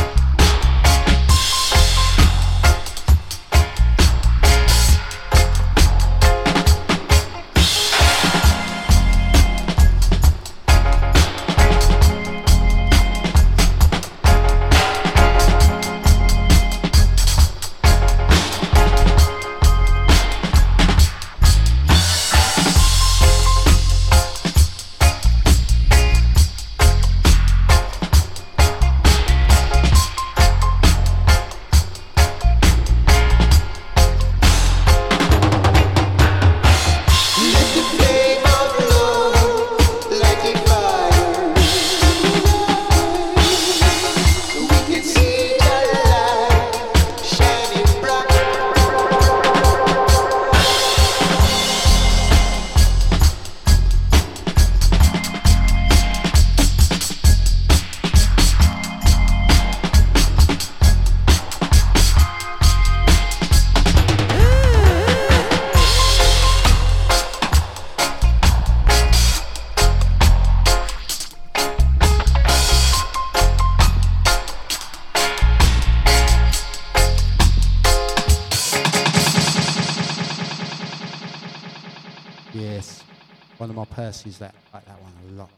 Percy's 84.20 84.40
that 84.40 84.54
like 84.74 84.86
that 84.86 85.02
one 85.02 85.14
a 85.30 85.32
lot. 85.40 85.50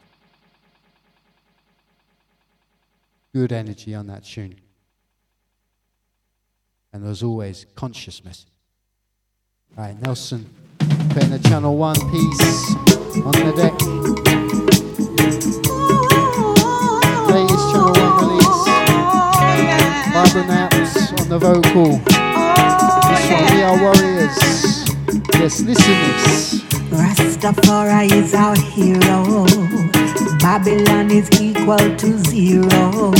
Good 3.34 3.50
energy 3.50 3.92
on 3.92 4.06
that 4.06 4.24
tune. 4.24 4.54
And 6.92 7.04
there's 7.04 7.24
always 7.24 7.66
consciousness. 7.74 8.46
Right, 9.76 10.00
Nelson, 10.02 10.48
putting 10.78 11.30
the 11.30 11.40
channel 11.40 11.76
one 11.76 11.96
piece 12.12 12.76
on 13.16 13.32
the 13.32 13.52
deck. 13.56 13.72
Latest 17.32 17.72
channel 17.72 17.92
one 17.98 18.14
release. 18.22 18.62
Barbara 20.14 20.46
Naps 20.46 21.20
on 21.20 21.28
the 21.28 21.38
vocal. 21.40 21.98
This 23.08 23.24
one, 23.28 23.44
we 23.56 23.62
are 23.62 23.80
warriors. 23.82 24.36
Yes, 25.34 25.62
listen 25.62 25.94
this. 25.94 26.71
Rastafari 26.92 28.12
is 28.12 28.34
our 28.34 28.54
hero. 28.56 29.46
Babylon 30.38 31.10
is 31.10 31.28
equal 31.40 31.78
to 31.78 32.18
zero. 32.18 33.12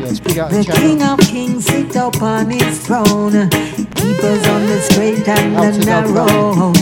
Yes, 0.00 0.20
big 0.20 0.38
out 0.38 0.50
the. 0.50 0.64
King 0.74 1.02
of 1.02 1.18
Kings 1.20 1.66
sit 1.66 1.94
upon 1.96 2.50
his 2.50 2.80
throne. 2.86 3.50
Keep 3.96 4.18
us 4.24 4.48
on 4.48 4.66
the 4.66 4.80
straight 4.88 5.28
and 5.28 5.56
the 5.56 5.84
narrow. 5.84 6.72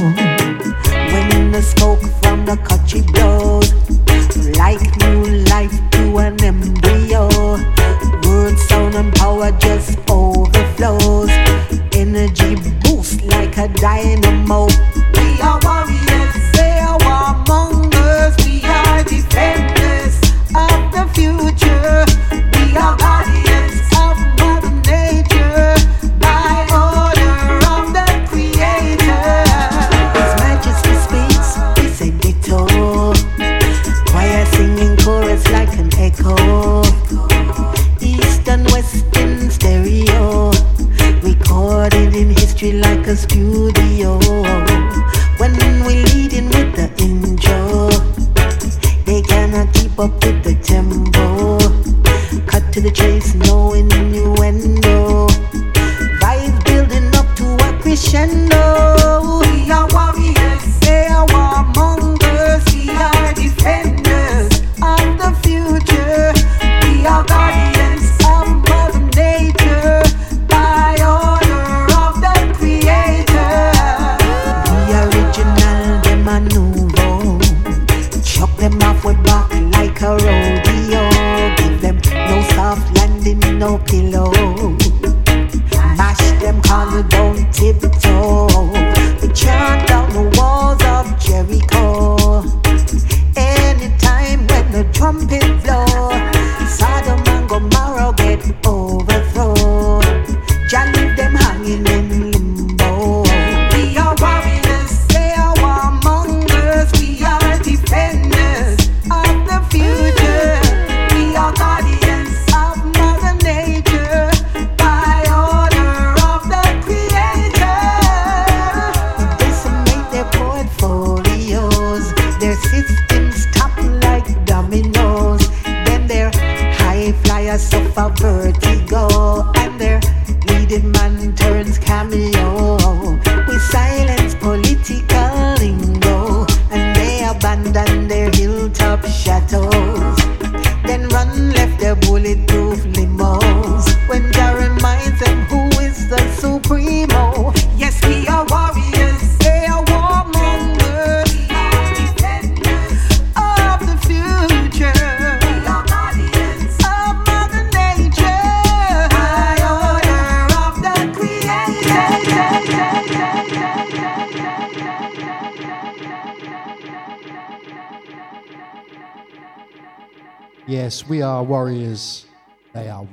When 1.12 1.50
the 1.50 1.62
smoke 1.62 2.02
from 2.22 2.44
the 2.46 2.56
country 2.58 3.02
blows, 3.12 3.72
like 4.56 4.80
new 5.02 5.24
life 5.50 5.74
to 5.92 6.18
an 6.18 6.42
embryo. 6.44 7.28
Word, 8.24 8.56
sound, 8.68 8.94
and 8.94 9.12
power 9.14 9.50
just 9.58 9.98
overflows. 10.08 11.30
Energy 11.92 12.56
boost 12.82 13.22
like 13.24 13.56
a 13.58 13.68
dynamo. 13.68 14.68
We 15.14 15.40
are 15.42 15.58
warriors, 15.64 15.89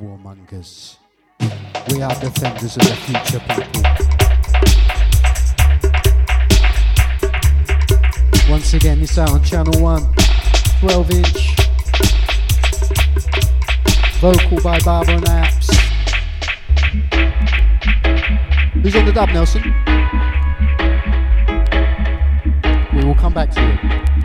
warmongers. 0.02 0.98
We 1.90 2.02
are 2.02 2.14
defenders 2.20 2.78
of 2.78 2.84
the 2.84 2.96
future, 3.06 3.40
people. 3.40 3.84
Once 8.50 8.74
again, 8.74 9.00
this 9.00 9.18
out 9.18 9.32
on 9.32 9.44
Channel 9.44 9.82
1, 9.82 10.14
12 10.82 11.12
inch. 11.12 11.56
Vocal 14.20 14.62
by 14.62 14.80
Barbara 14.82 15.20
Naps. 15.22 15.70
Who's 18.74 18.96
on 18.96 19.06
the 19.06 19.12
dub, 19.14 19.30
Nelson? 19.30 19.64
We 22.94 23.04
will 23.06 23.16
come 23.16 23.34
back 23.34 23.52
to 23.52 23.62
you. 23.62 24.17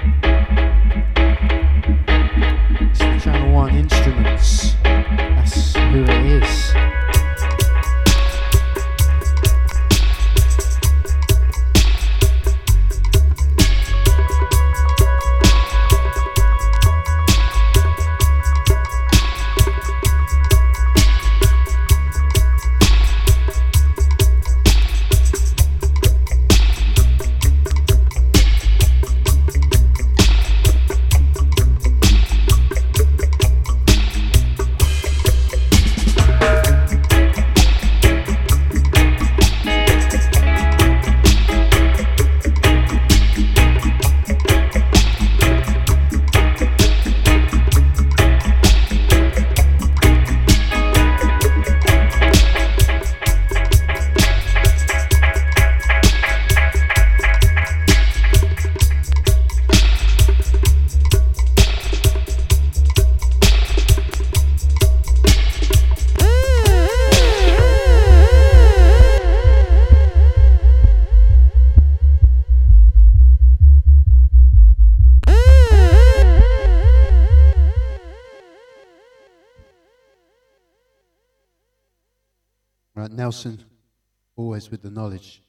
Always 84.63 84.71
with 84.71 84.83
the 84.83 84.91
knowledge. 84.91 85.43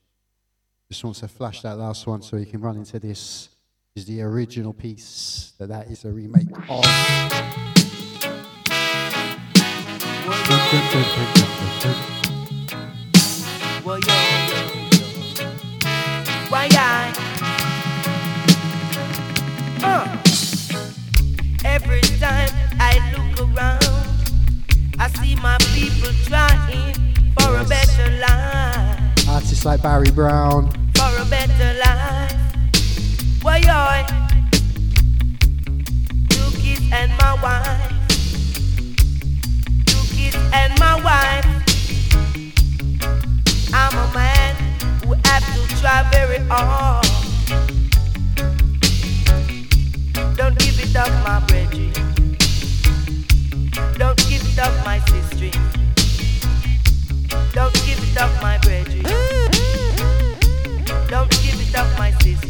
Just 0.89 1.03
wants 1.03 1.19
to 1.19 1.27
flash 1.27 1.61
that 1.61 1.77
last 1.77 2.07
one 2.07 2.21
so 2.21 2.37
he 2.37 2.45
can 2.45 2.61
run 2.61 2.77
into 2.77 2.99
this. 2.99 3.49
Is 3.95 4.05
the 4.05 4.23
original 4.23 4.73
piece 4.73 5.53
that 5.59 5.67
that 5.69 5.87
is 5.91 6.03
a 6.03 6.11
remake 6.11 6.49
of. 6.67 6.83
Why 16.49 16.67
I? 16.71 17.13
Uh. 19.83 20.17
Every 21.63 22.01
time 22.19 22.49
I 22.79 22.97
look 23.13 23.41
around, 23.41 23.83
I 24.97 25.07
see 25.19 25.35
my 25.35 25.57
people 25.75 26.11
trying 26.25 27.03
for 27.43 27.57
a 27.57 27.65
better 27.65 28.09
life, 28.19 29.02
Artists 29.33 29.65
like 29.65 29.81
Barry 29.81 30.11
Brown, 30.11 30.69
for 30.93 31.09
a 31.19 31.25
better 31.25 31.73
life. 31.79 32.31
Why? 33.41 33.59
Two 36.29 36.51
kids 36.61 36.81
and 36.93 37.11
my 37.17 37.33
wife, 37.41 37.91
two 39.87 40.03
kids 40.15 40.37
and 40.53 40.77
my 40.79 41.01
wife. 41.03 41.45
I'm 43.73 43.97
a 43.97 44.13
man 44.13 44.55
who 45.03 45.15
have 45.25 45.43
to 45.55 45.61
try 45.81 46.07
very 46.11 46.37
hard. 46.47 47.03
Don't 50.37 50.57
give 50.59 50.79
it 50.79 50.95
up, 50.95 51.09
my. 51.23 51.43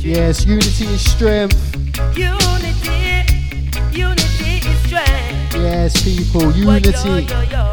Yes, 0.04 0.46
Unity 0.46 0.86
is 0.86 1.12
strength. 1.12 1.58
Unity, 2.18 3.26
unity 3.92 4.68
is 4.68 4.80
strength. 4.86 5.54
Yes, 5.56 6.02
people, 6.04 6.42
Well, 6.48 6.52
yo, 6.58 6.72
unity. 6.74 7.10
yo, 7.34 7.42
yo. 7.42 7.70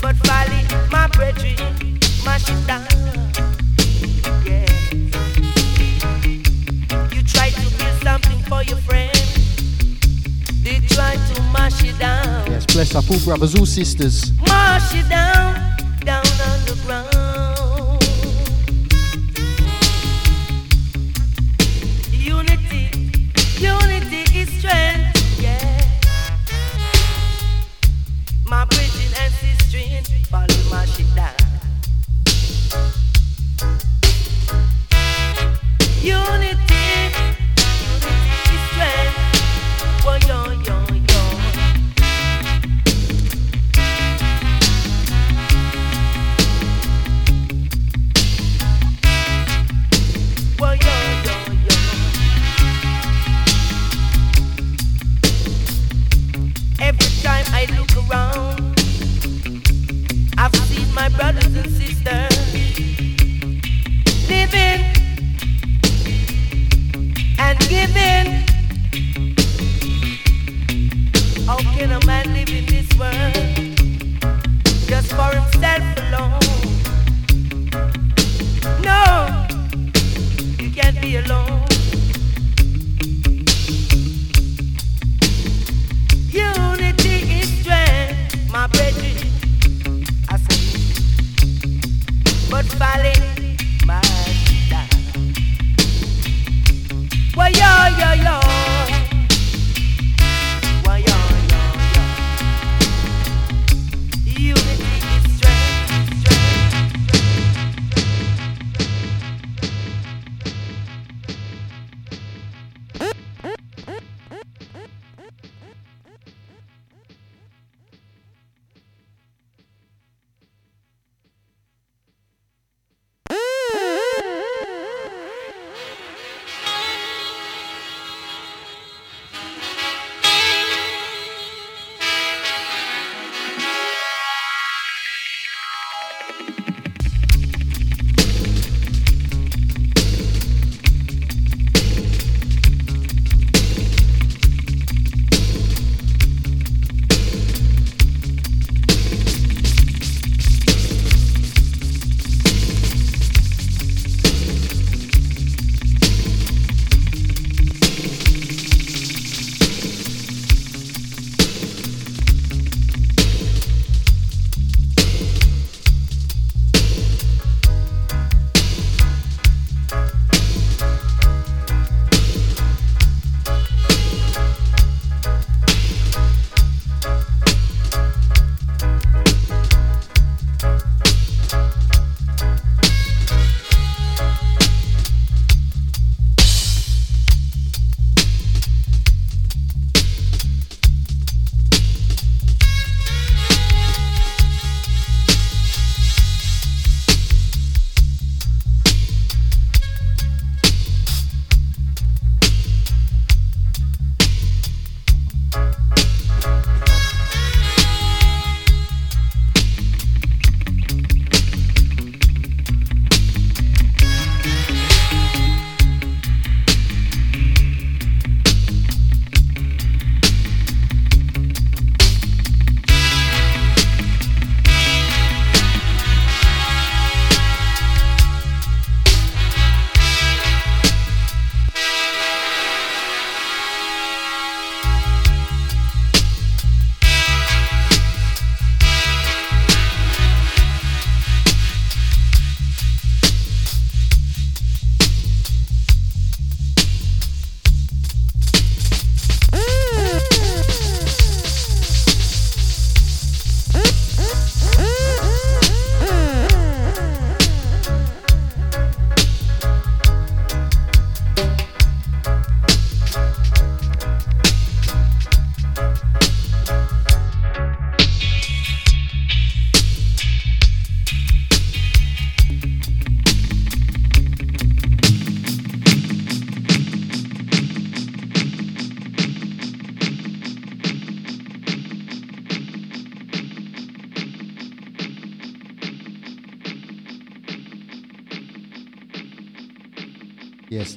But 0.00 0.16
folly, 0.26 0.62
my 0.90 1.06
brethren, 1.08 1.98
mash 2.24 2.48
it 2.48 2.66
down. 2.66 2.86
Yeah. 4.44 4.66
You 7.12 7.22
try 7.22 7.50
to 7.50 7.66
build 7.78 8.02
something 8.02 8.40
for 8.48 8.62
your 8.64 8.78
friend. 8.78 9.12
They 10.62 10.80
try 10.94 11.16
to 11.16 11.42
mash 11.52 11.82
it 11.84 11.98
down. 11.98 12.50
Yes, 12.50 12.66
bless 12.66 12.94
up 12.94 13.10
all 13.10 13.18
brothers, 13.20 13.54
all 13.54 13.66
sisters. 13.66 14.32
Mash 14.42 14.94
it 14.94 15.08
down, 15.08 15.54
down 16.04 16.24
underground. 16.50 17.06
Unity, 17.12 17.15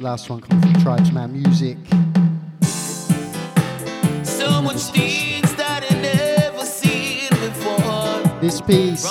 last 0.09 0.27
one 0.27 0.41
coming 0.41 0.63
from 0.63 0.81
Tribesman 0.81 1.31
Music. 1.31 1.77
So 4.23 4.59
much 4.59 4.81
things 4.89 5.53
that 5.53 5.85
I 5.87 5.93
never 6.01 6.65
seen 6.65 7.29
before. 7.29 8.41
This 8.41 8.59
piece. 8.59 9.03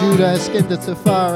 Judas 0.00 0.48
the 0.48 0.76
Tafar. 0.84 1.27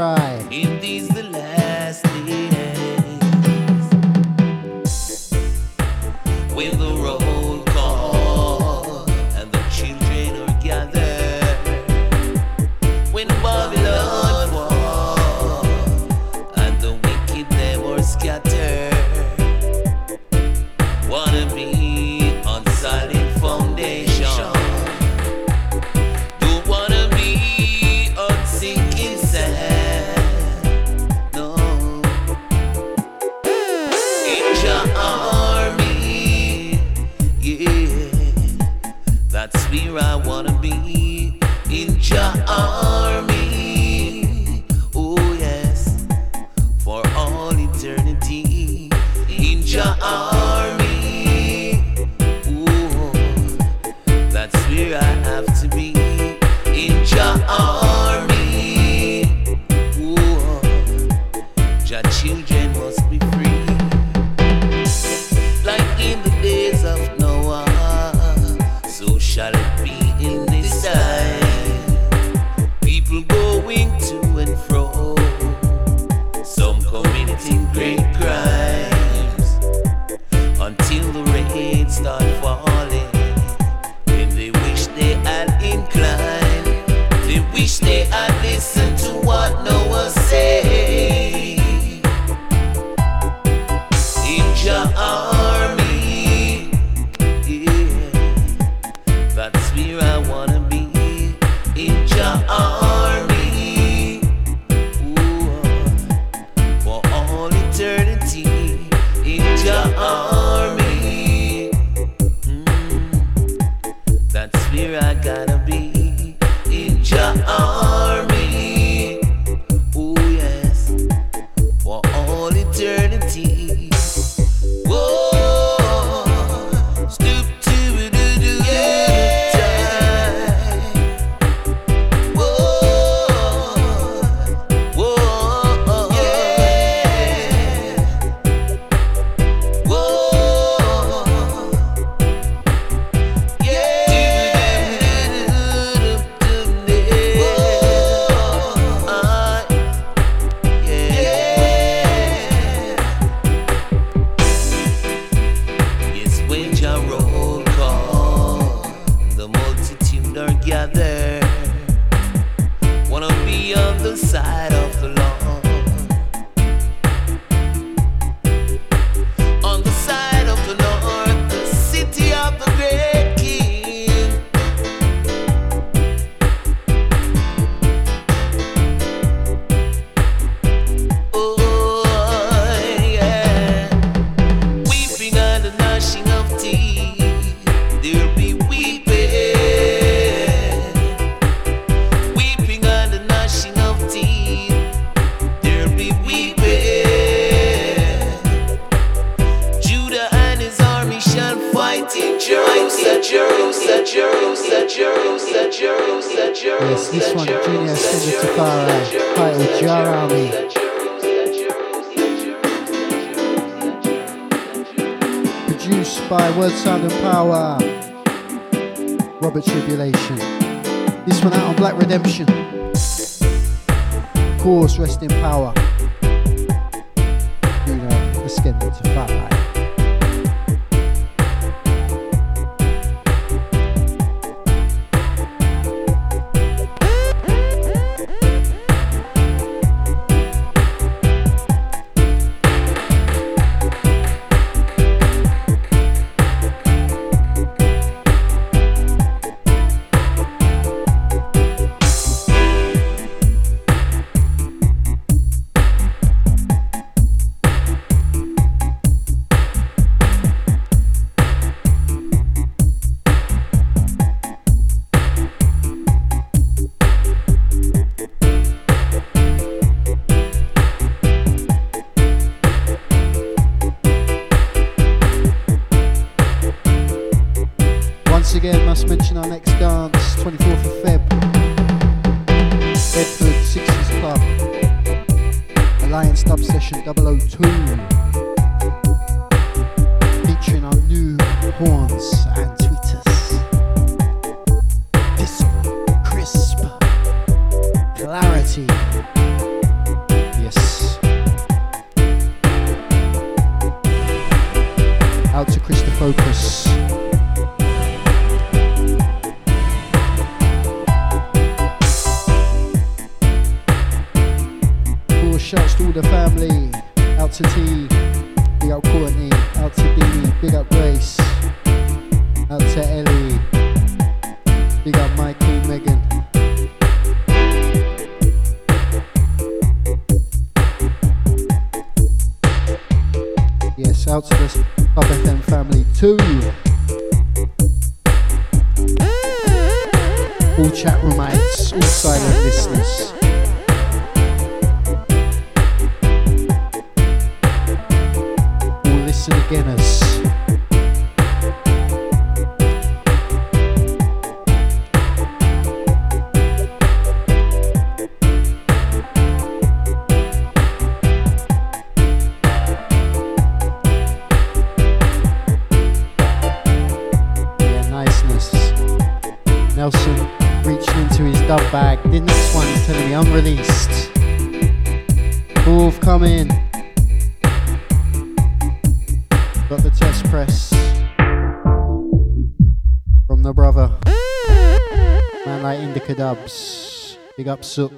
Big 387.56 387.68
up 387.68 387.84
Sook. 387.84 388.12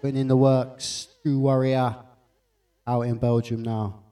Putting 0.00 0.16
in 0.16 0.28
the 0.28 0.36
works. 0.36 1.08
True 1.22 1.38
Warrior. 1.38 1.96
Out 2.86 3.02
in 3.02 3.16
Belgium 3.16 3.62
now. 3.62 4.02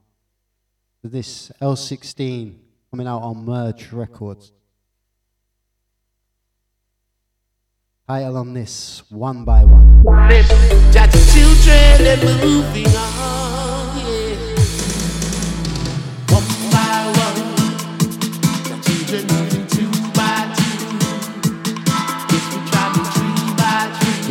for 1.02 1.08
this 1.08 1.50
L16 1.60 2.54
coming 2.90 3.06
out 3.06 3.22
on 3.22 3.44
Merge 3.44 3.92
Records. 3.92 4.52
Title 8.06 8.38
on 8.38 8.54
this, 8.54 9.02
one 9.10 9.44
by 9.44 9.64
one. 9.64 10.02
Children 10.02 12.06
and 12.06 12.40
moving 12.40 12.86
on. 12.96 13.47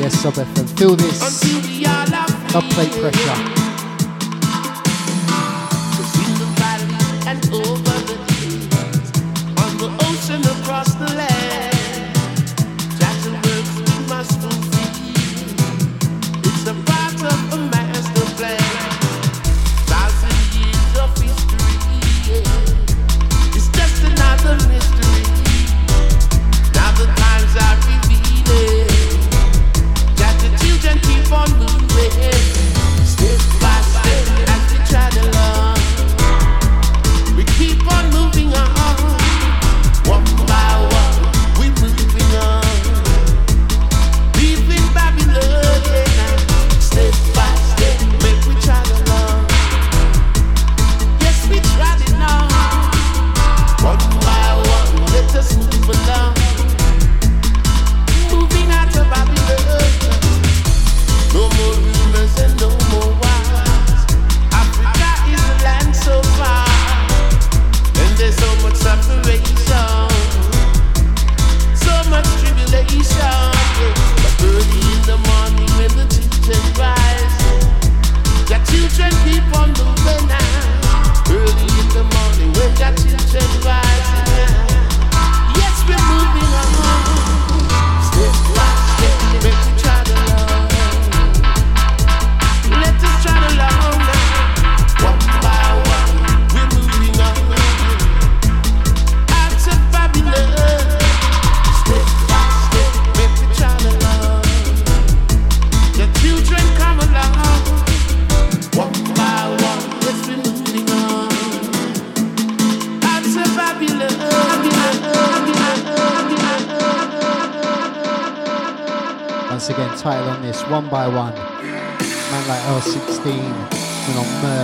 Sub 0.10 0.34
FM. 0.36 0.78
Feel 0.78 0.96
this. 0.96 1.20
Don't 2.54 2.70
pressure. 2.72 3.57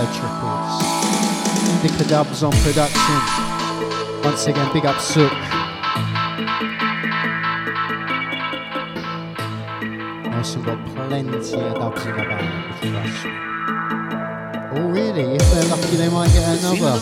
Church 0.04 0.20
Records. 0.20 0.84
Dubs 2.08 2.42
on 2.42 2.52
production. 2.52 3.20
Once 4.22 4.46
again, 4.46 4.70
big 4.72 4.84
up 4.84 5.00
Sook. 5.00 5.32
Also 10.34 10.60
got 10.62 10.84
plenty 10.94 11.36
of 11.36 11.74
dubs 11.74 12.04
in 12.04 12.16
the 12.16 12.22
band, 12.22 12.74
Oh 14.76 14.88
really? 14.90 15.36
If 15.36 15.50
they're 15.52 15.68
lucky, 15.70 15.96
they 15.96 16.08
might 16.10 16.32
get 16.32 16.58
another. 16.58 16.98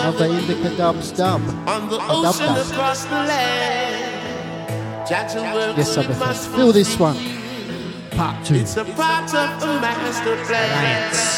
Another 0.00 0.26
Indica 0.26 0.70
Dubs 0.76 1.12
dub. 1.12 1.42
On 1.68 1.88
the 1.90 1.98
ocean 2.00 2.46
dub 2.46 2.66
across 2.66 3.04
the 3.04 3.10
land. 3.10 5.10
Yes, 5.10 5.36
I'll 5.36 5.74
Feel 6.56 6.72
this 6.72 6.98
one. 6.98 7.16
Part 8.12 8.44
two. 8.46 8.54
It's 8.54 8.76
a 8.78 8.84
part 8.84 9.34
of 9.34 9.60
master 9.82 10.36
plan 10.46 11.29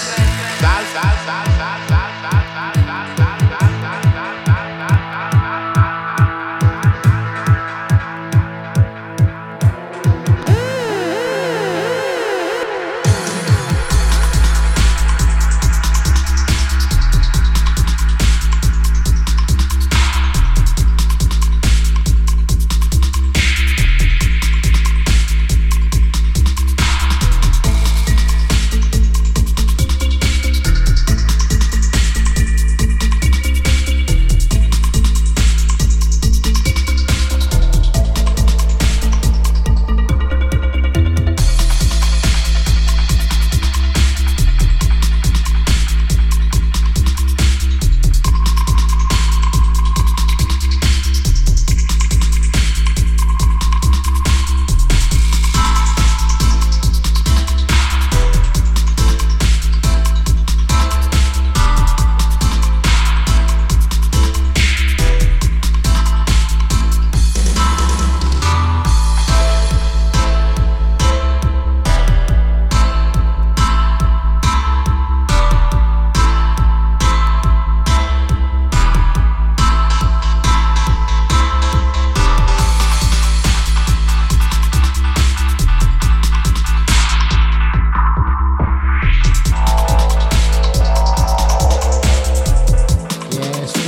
sal. 0.62 1.91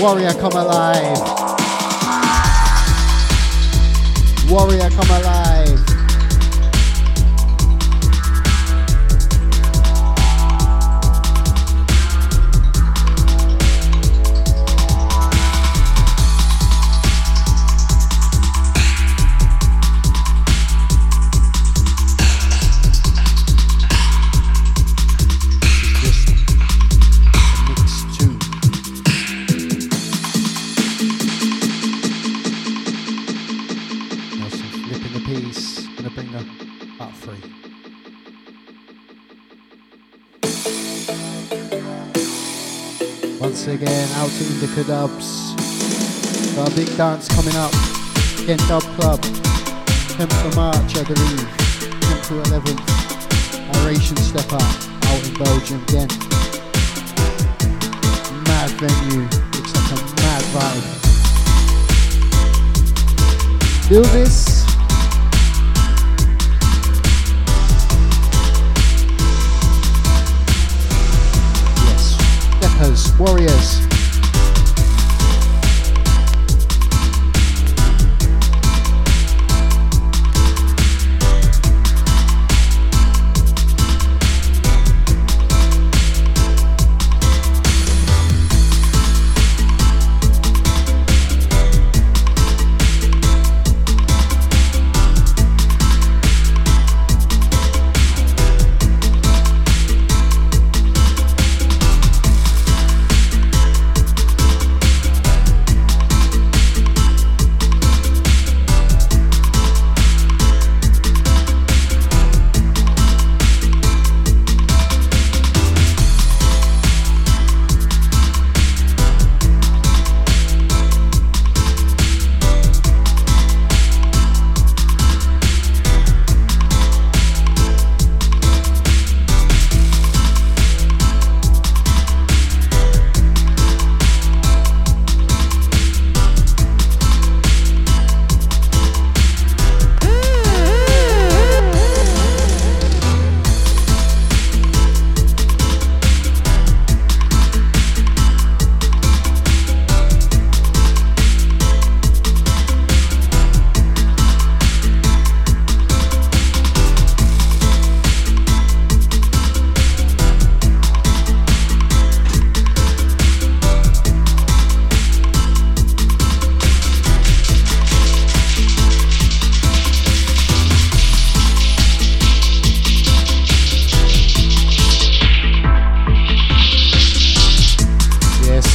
Warrior 0.05 0.35
come 0.35 0.53
alive. 0.53 1.14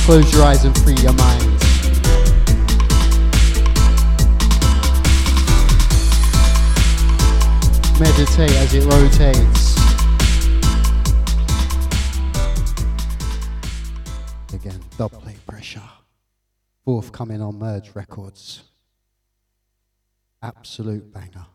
Close 0.10 0.34
your 0.34 0.41
eyes 0.41 0.65
and 0.65 0.76
free 0.80 0.95
your 0.95 1.14
mind. 1.14 1.44
Meditate 7.99 8.56
as 8.57 8.73
it 8.73 8.86
rotates. 8.86 9.76
Again, 14.52 14.80
double 14.98 15.19
play 15.19 15.36
pressure. 15.45 15.80
Forthcoming 16.86 17.44
on 17.44 17.60
Merge 17.60 17.94
Records. 17.94 18.64
Absolute 20.41 21.14
banger. 21.14 21.45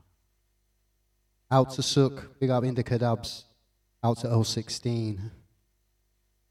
Out 1.51 1.71
to 1.73 1.83
Sook, 1.83 2.39
big 2.39 2.51
up 2.51 2.63
Indica 2.63 3.01
Dubs. 3.01 3.47
Out 4.05 4.19
to 4.19 4.29
L16 4.29 5.19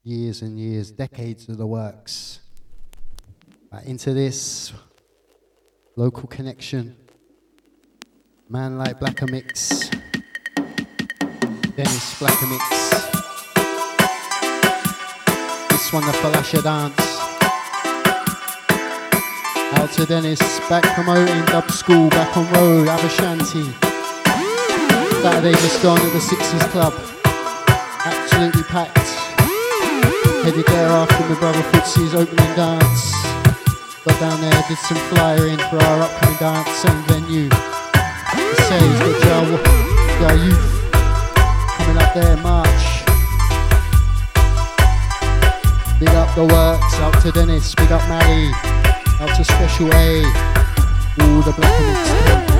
years 0.04 0.42
and 0.42 0.58
years, 0.58 0.90
decades 0.90 1.48
of 1.48 1.56
the 1.56 1.66
works. 1.66 2.40
Uh, 3.72 3.80
into 3.86 4.12
this 4.12 4.72
local 5.96 6.28
connection, 6.28 6.94
man 8.48 8.76
like 8.78 9.00
Blacker 9.00 9.26
Mix, 9.26 9.88
Dennis 11.74 12.18
Blacker 12.18 12.46
Mix. 12.46 12.70
This 15.70 15.92
one, 15.92 16.04
the 16.04 16.12
Falasha 16.20 16.62
dance. 16.62 17.00
Out 19.80 19.90
to 19.92 20.04
Dennis, 20.04 20.38
back 20.68 20.84
promoting 20.94 21.44
Dub 21.46 21.70
School, 21.70 22.10
back 22.10 22.36
on 22.36 22.44
road, 22.52 22.88
Aba 22.88 23.08
Shanti. 23.08 23.72
Saturday 25.22 25.52
just 25.52 25.82
gone 25.82 25.98
at 25.98 26.12
the 26.12 26.20
Sixers 26.20 26.62
Club. 26.64 26.92
Absolutely 28.04 28.62
packed. 28.64 29.13
Headed 30.44 30.66
there 30.66 30.88
after 30.88 31.26
my 31.26 31.38
brother 31.40 31.62
Footsy's 31.72 32.14
opening 32.14 32.54
dance. 32.54 33.12
Got 34.04 34.20
down 34.20 34.42
there, 34.42 34.64
did 34.68 34.76
some 34.76 34.98
flyering 35.08 35.56
for 35.56 35.78
our 35.78 36.02
upcoming 36.02 36.36
dance, 36.36 36.68
same 36.68 37.02
venue. 37.04 37.48
The 37.48 38.54
Say's 38.68 38.98
got 40.20 40.30
our 40.30 40.36
youth 40.36 40.92
coming 41.78 41.96
up 41.96 42.12
there 42.12 42.36
in 42.36 42.42
March. 42.42 42.84
Big 45.98 46.10
up 46.10 46.34
the 46.34 46.44
works, 46.44 46.94
out 47.00 47.18
to 47.22 47.32
Dennis, 47.32 47.74
big 47.74 47.90
up 47.90 48.06
Mally, 48.06 48.50
out 49.20 49.34
to 49.38 49.44
Special 49.44 49.90
A, 49.94 50.24
all 51.20 51.40
the 51.40 51.54
Black 51.56 51.80
and 51.80 52.53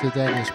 shouts 0.00 0.14
to 0.14 0.20
Dennis 0.20 0.50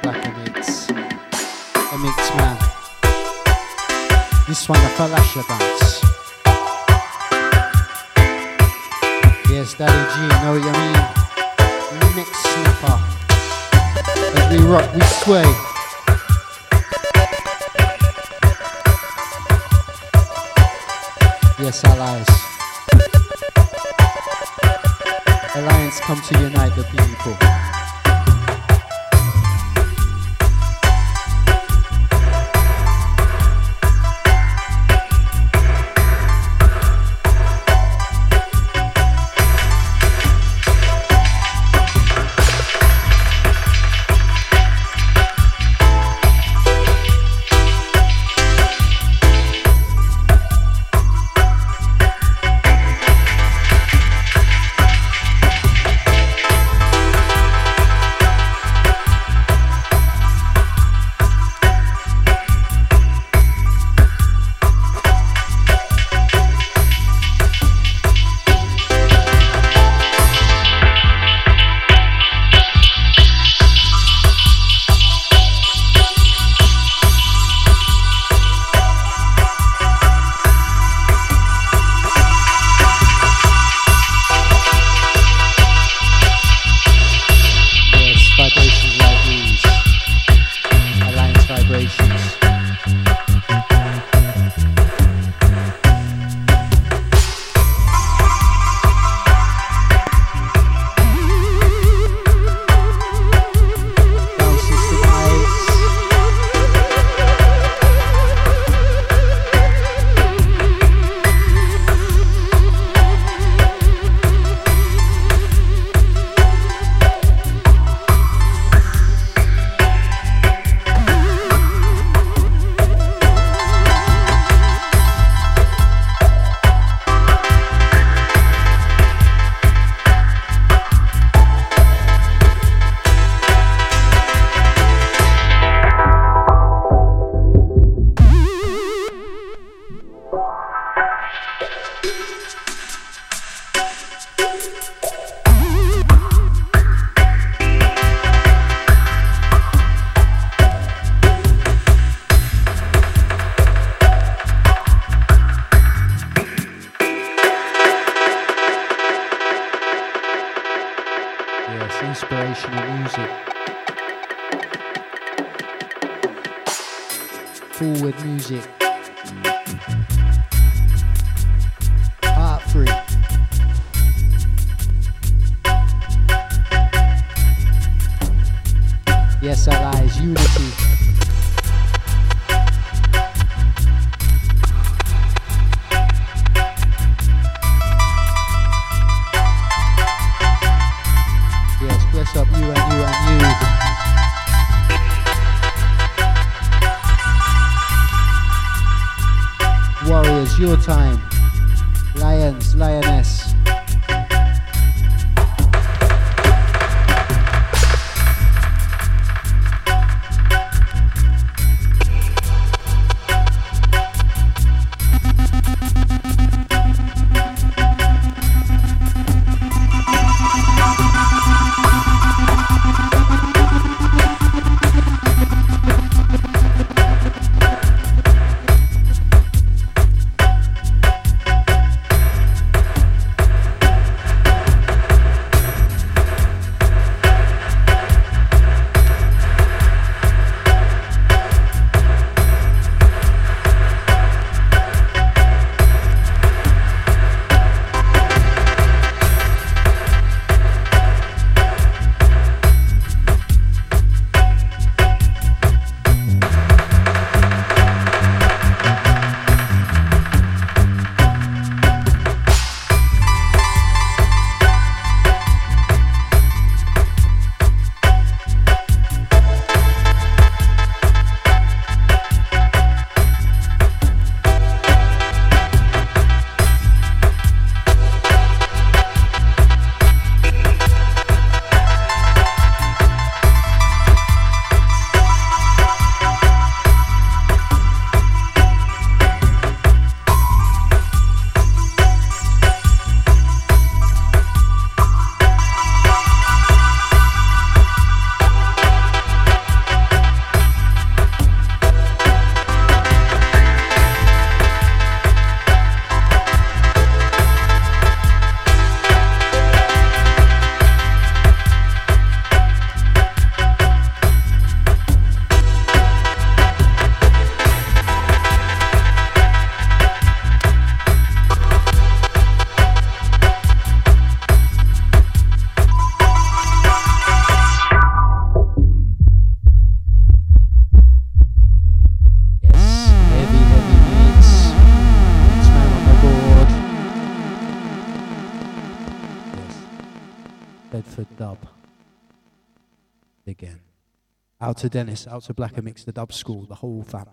to 344.84 344.90
Dennis, 344.90 345.28
out 345.28 345.44
to 345.44 345.54
Black 345.54 345.78
and 345.78 345.86
Mix, 345.86 346.04
the 346.04 346.12
dub 346.12 346.34
school, 346.34 346.66
the 346.66 346.76
whole 346.76 347.04
fam. 347.04 347.26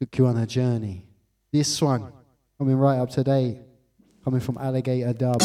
Took 0.00 0.16
you 0.16 0.26
on 0.28 0.36
a 0.36 0.46
journey. 0.46 1.08
This 1.52 1.82
one, 1.82 2.12
coming 2.56 2.76
right 2.76 2.98
up 2.98 3.10
today, 3.10 3.62
coming 4.22 4.38
from 4.38 4.58
Alligator 4.58 5.12
Dubs. 5.12 5.44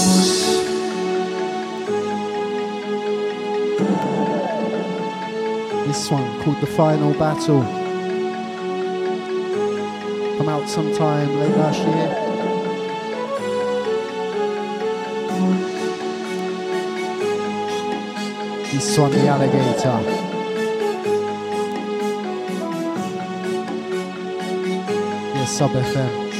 This 5.87 6.11
one 6.11 6.43
called 6.43 6.61
The 6.61 6.67
Final 6.67 7.13
Battle. 7.15 7.63
Come 10.37 10.49
out 10.49 10.69
sometime 10.69 11.35
late 11.35 11.57
last 11.57 11.79
year. 11.79 12.19
This 18.71 18.97
one, 18.99 19.11
The 19.11 19.27
Alligator. 19.27 20.32
Sub 25.53 25.69
FM. 25.69 26.31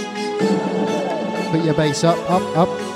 Put 1.51 1.63
your 1.63 1.75
bass 1.75 2.03
up, 2.03 2.17
up, 2.27 2.57
up. 2.57 2.92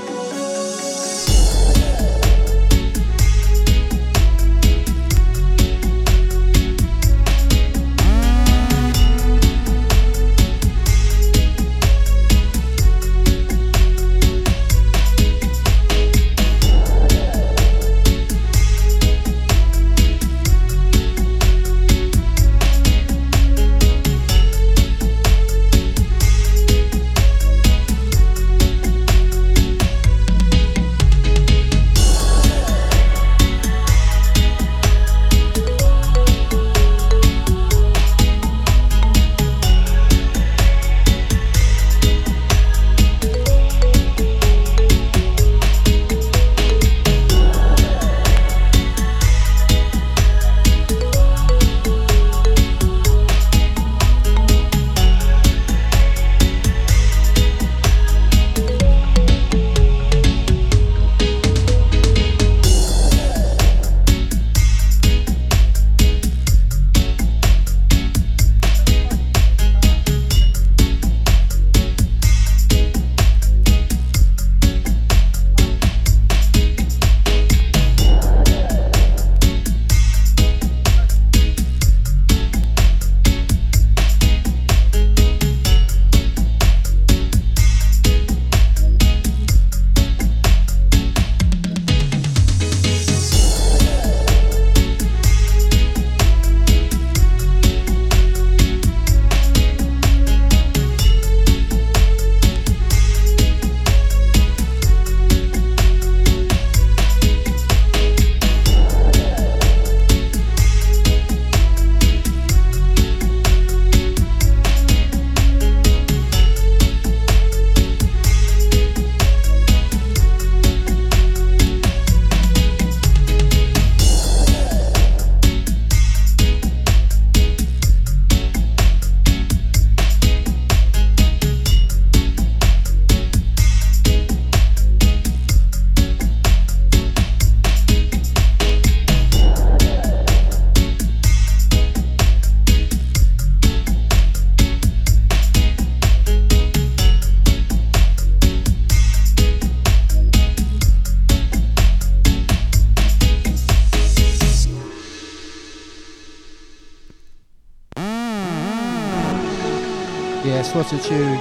Yes, 160.90 160.94
what 160.94 161.06
a 161.06 161.10
tune. 161.10 161.38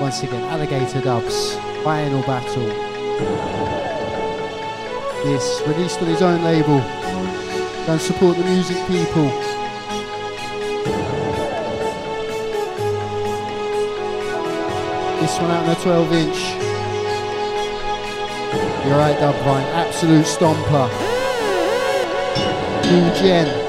Once 0.00 0.22
again, 0.22 0.42
Alligator 0.44 1.00
Dubs, 1.02 1.54
Final 1.82 2.22
Battle. 2.22 2.66
This, 5.24 5.62
released 5.66 6.00
on 6.00 6.06
his 6.08 6.22
own 6.22 6.42
label. 6.42 6.78
Go 7.86 7.92
and 7.92 8.00
support 8.00 8.38
the 8.38 8.44
music 8.44 8.76
people. 8.86 9.28
This 15.20 15.38
one 15.38 15.50
out 15.50 15.64
on 15.64 15.70
a 15.70 15.74
12 15.82 16.12
inch. 16.12 16.38
You're 18.86 18.98
right, 18.98 19.18
Dubvine. 19.18 19.64
Absolute 19.74 20.24
stomper. 20.24 21.03
New 22.90 23.14
gen. 23.14 23.63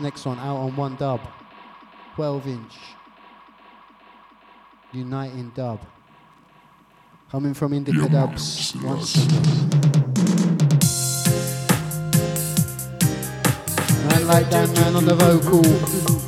next 0.00 0.24
one 0.24 0.38
out 0.38 0.56
on 0.56 0.76
one 0.76 0.96
dub. 0.96 1.20
12 2.14 2.46
inch. 2.48 2.74
Uniting 4.92 5.50
dub. 5.54 5.80
Coming 7.30 7.54
from 7.54 7.72
Indica 7.72 8.08
Dubs. 8.08 8.74
Once 8.82 9.16
Man 14.08 14.26
like 14.26 14.50
that 14.50 14.68
man 14.74 14.96
on 14.96 15.04
the 15.04 15.14
vocal. 15.14 16.19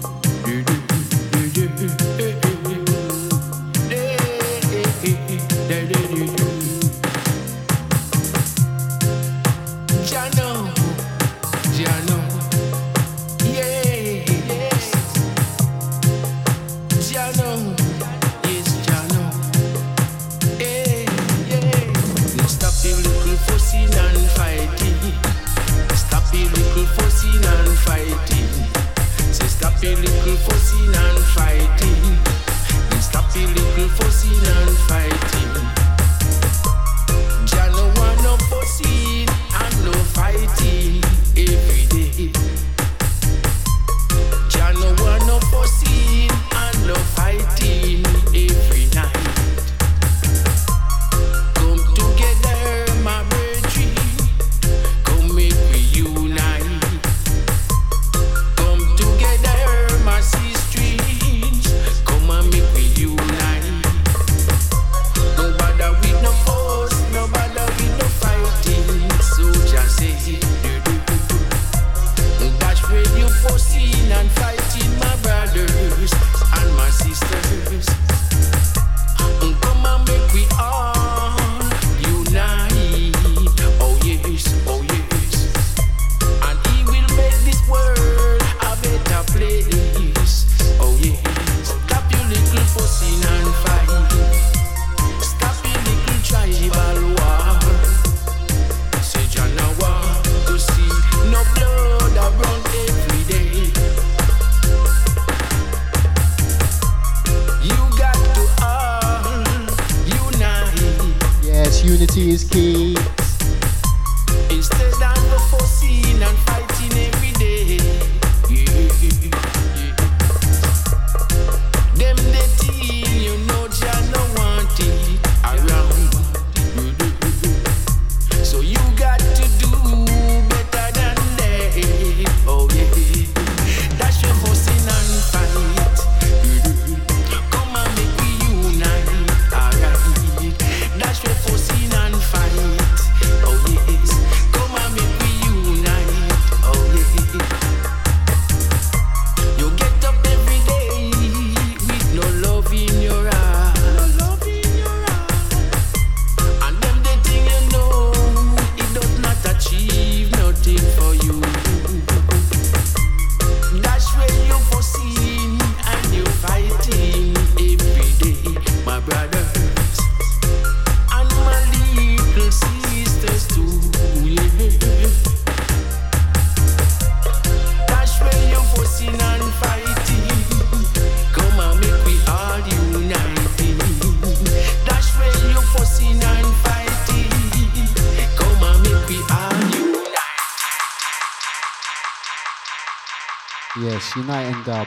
United 194.16 194.54
and 194.54 194.64
Dub. 194.64 194.86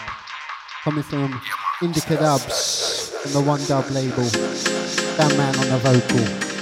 Coming 0.83 1.03
from 1.03 1.41
Indica 1.81 2.15
Dubs 2.15 3.15
and 3.25 3.33
the 3.33 3.41
One 3.41 3.63
Dub 3.65 3.89
label. 3.89 4.23
That 5.17 5.33
man 5.37 5.55
on 5.55 5.69
the 5.69 5.77
vocal. 5.79 6.55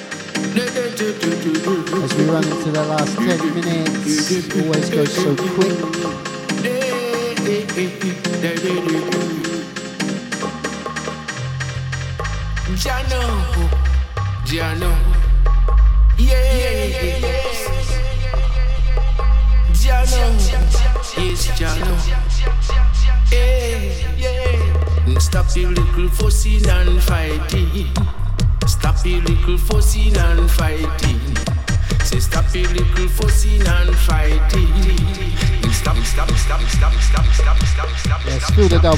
As 2.03 2.14
we 2.15 2.26
run 2.26 2.44
into 2.44 2.72
the 2.72 2.85
last 2.85 3.15
10 3.18 3.53
minutes, 3.53 4.56
always 4.56 4.90
goes 4.90 5.14
so 5.14 5.35
quick. 5.35 6.32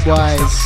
Wise. 0.05 0.64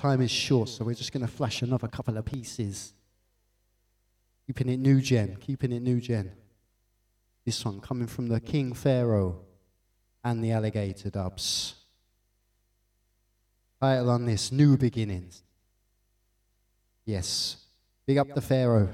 time 0.00 0.22
is 0.22 0.30
short, 0.30 0.70
so 0.70 0.82
we're 0.82 0.94
just 0.94 1.12
going 1.12 1.26
to 1.26 1.30
flash 1.30 1.60
another 1.60 1.86
couple 1.86 2.16
of 2.16 2.24
pieces. 2.24 2.94
Keeping 4.46 4.70
it 4.70 4.78
new 4.78 5.00
gen, 5.00 5.36
keeping 5.38 5.72
it 5.72 5.80
new 5.80 6.00
gen. 6.00 6.32
This 7.44 7.62
one 7.64 7.80
coming 7.80 8.06
from 8.06 8.28
the 8.28 8.40
King 8.40 8.72
Pharaoh 8.72 9.40
and 10.24 10.42
the 10.42 10.52
Alligator 10.52 11.10
Dubs. 11.10 11.74
Title 13.78 14.08
on 14.10 14.24
this 14.24 14.50
New 14.50 14.78
Beginnings. 14.78 15.42
Yes, 17.04 17.58
big 18.06 18.16
up 18.16 18.34
the 18.34 18.40
Pharaoh. 18.40 18.88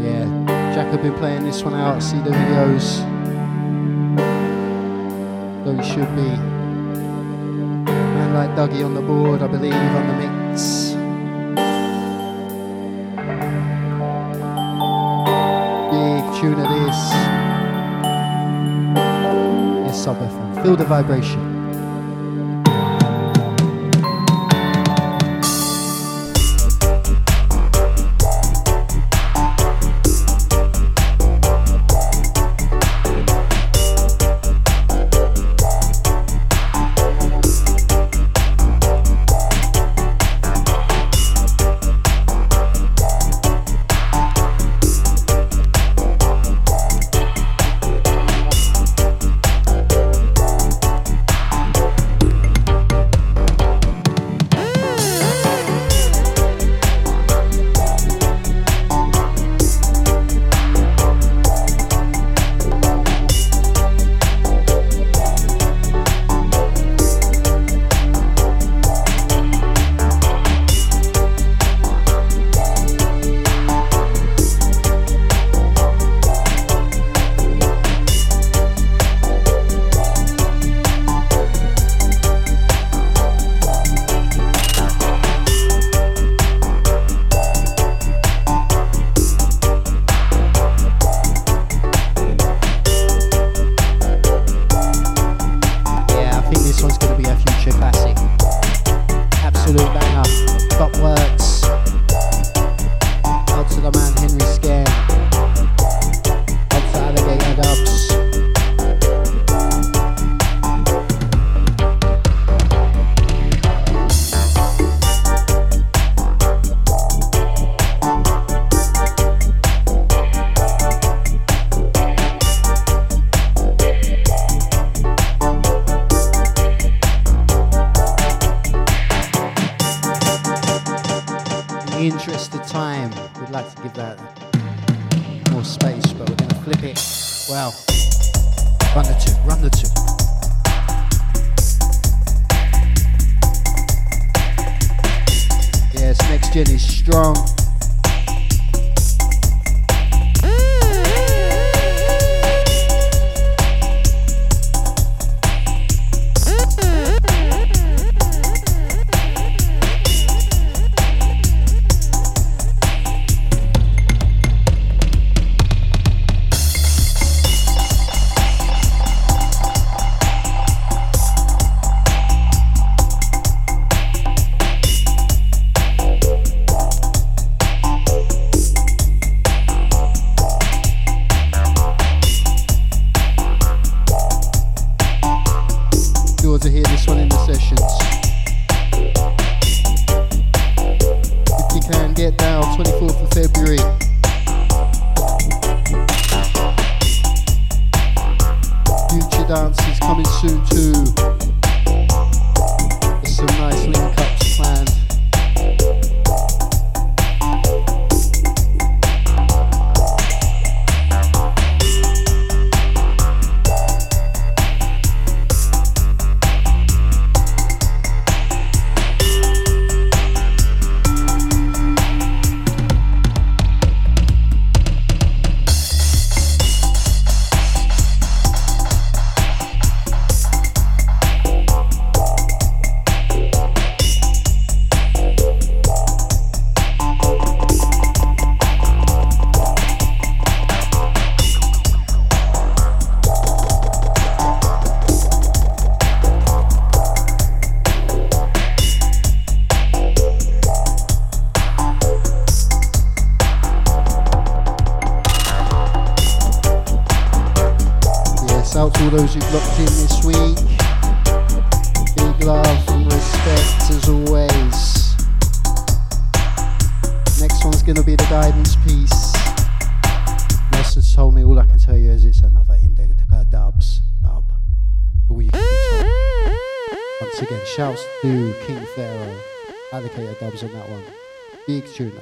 Yeah, 0.00 0.24
Jack 0.74 0.90
have 0.90 1.02
been 1.02 1.14
playing 1.14 1.44
this 1.44 1.62
one 1.62 1.74
out. 1.74 2.02
See 2.02 2.18
the 2.18 2.30
videos. 2.30 3.04
Though 5.64 5.76
he 5.76 5.88
should 5.88 6.16
be 6.16 6.57
sound 8.28 8.56
like 8.56 8.70
Dougie 8.70 8.84
on 8.84 8.94
the 8.94 9.00
board, 9.00 9.42
I 9.42 9.46
believe, 9.46 9.72
on 9.72 10.06
the 10.06 10.14
mix. 10.14 10.92
Big 15.92 16.40
tune 16.40 16.58
of 16.60 16.68
this. 16.68 16.98
Yes, 19.86 20.04
Sabbath. 20.04 20.62
Feel 20.62 20.76
the 20.76 20.84
vibration. 20.84 21.57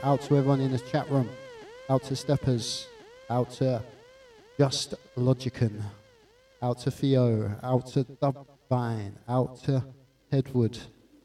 out 0.07 0.23
to 0.23 0.37
everyone 0.37 0.61
in 0.61 0.71
the 0.71 0.79
chat 0.79 1.11
room, 1.11 1.29
out 1.91 2.01
to 2.05 2.15
Steppers, 2.15 2.87
out 3.29 3.51
to 3.51 3.83
Just 4.57 4.95
Logican, 5.19 5.83
out 6.63 6.79
to 6.79 6.93
Theo, 6.93 7.51
out 7.61 7.89
to 7.89 8.05
Dubvine, 8.05 9.15
out 9.29 9.61
to 9.65 9.85
Headwood. 10.31 10.79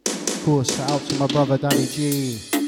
of 0.07 0.41
course, 0.43 0.79
out 0.89 1.01
to 1.01 1.19
my 1.19 1.27
brother 1.27 1.59
Danny 1.59 1.85
G. 1.85 2.60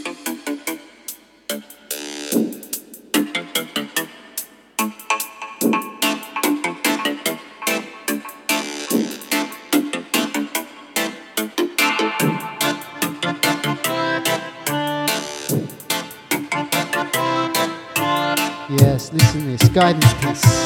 guidance 19.73 20.13
piece. 20.21 20.62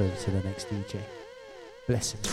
Over 0.00 0.16
to 0.16 0.30
the 0.30 0.42
next 0.48 0.68
DJ. 0.68 1.00
Blessings. 1.86 2.25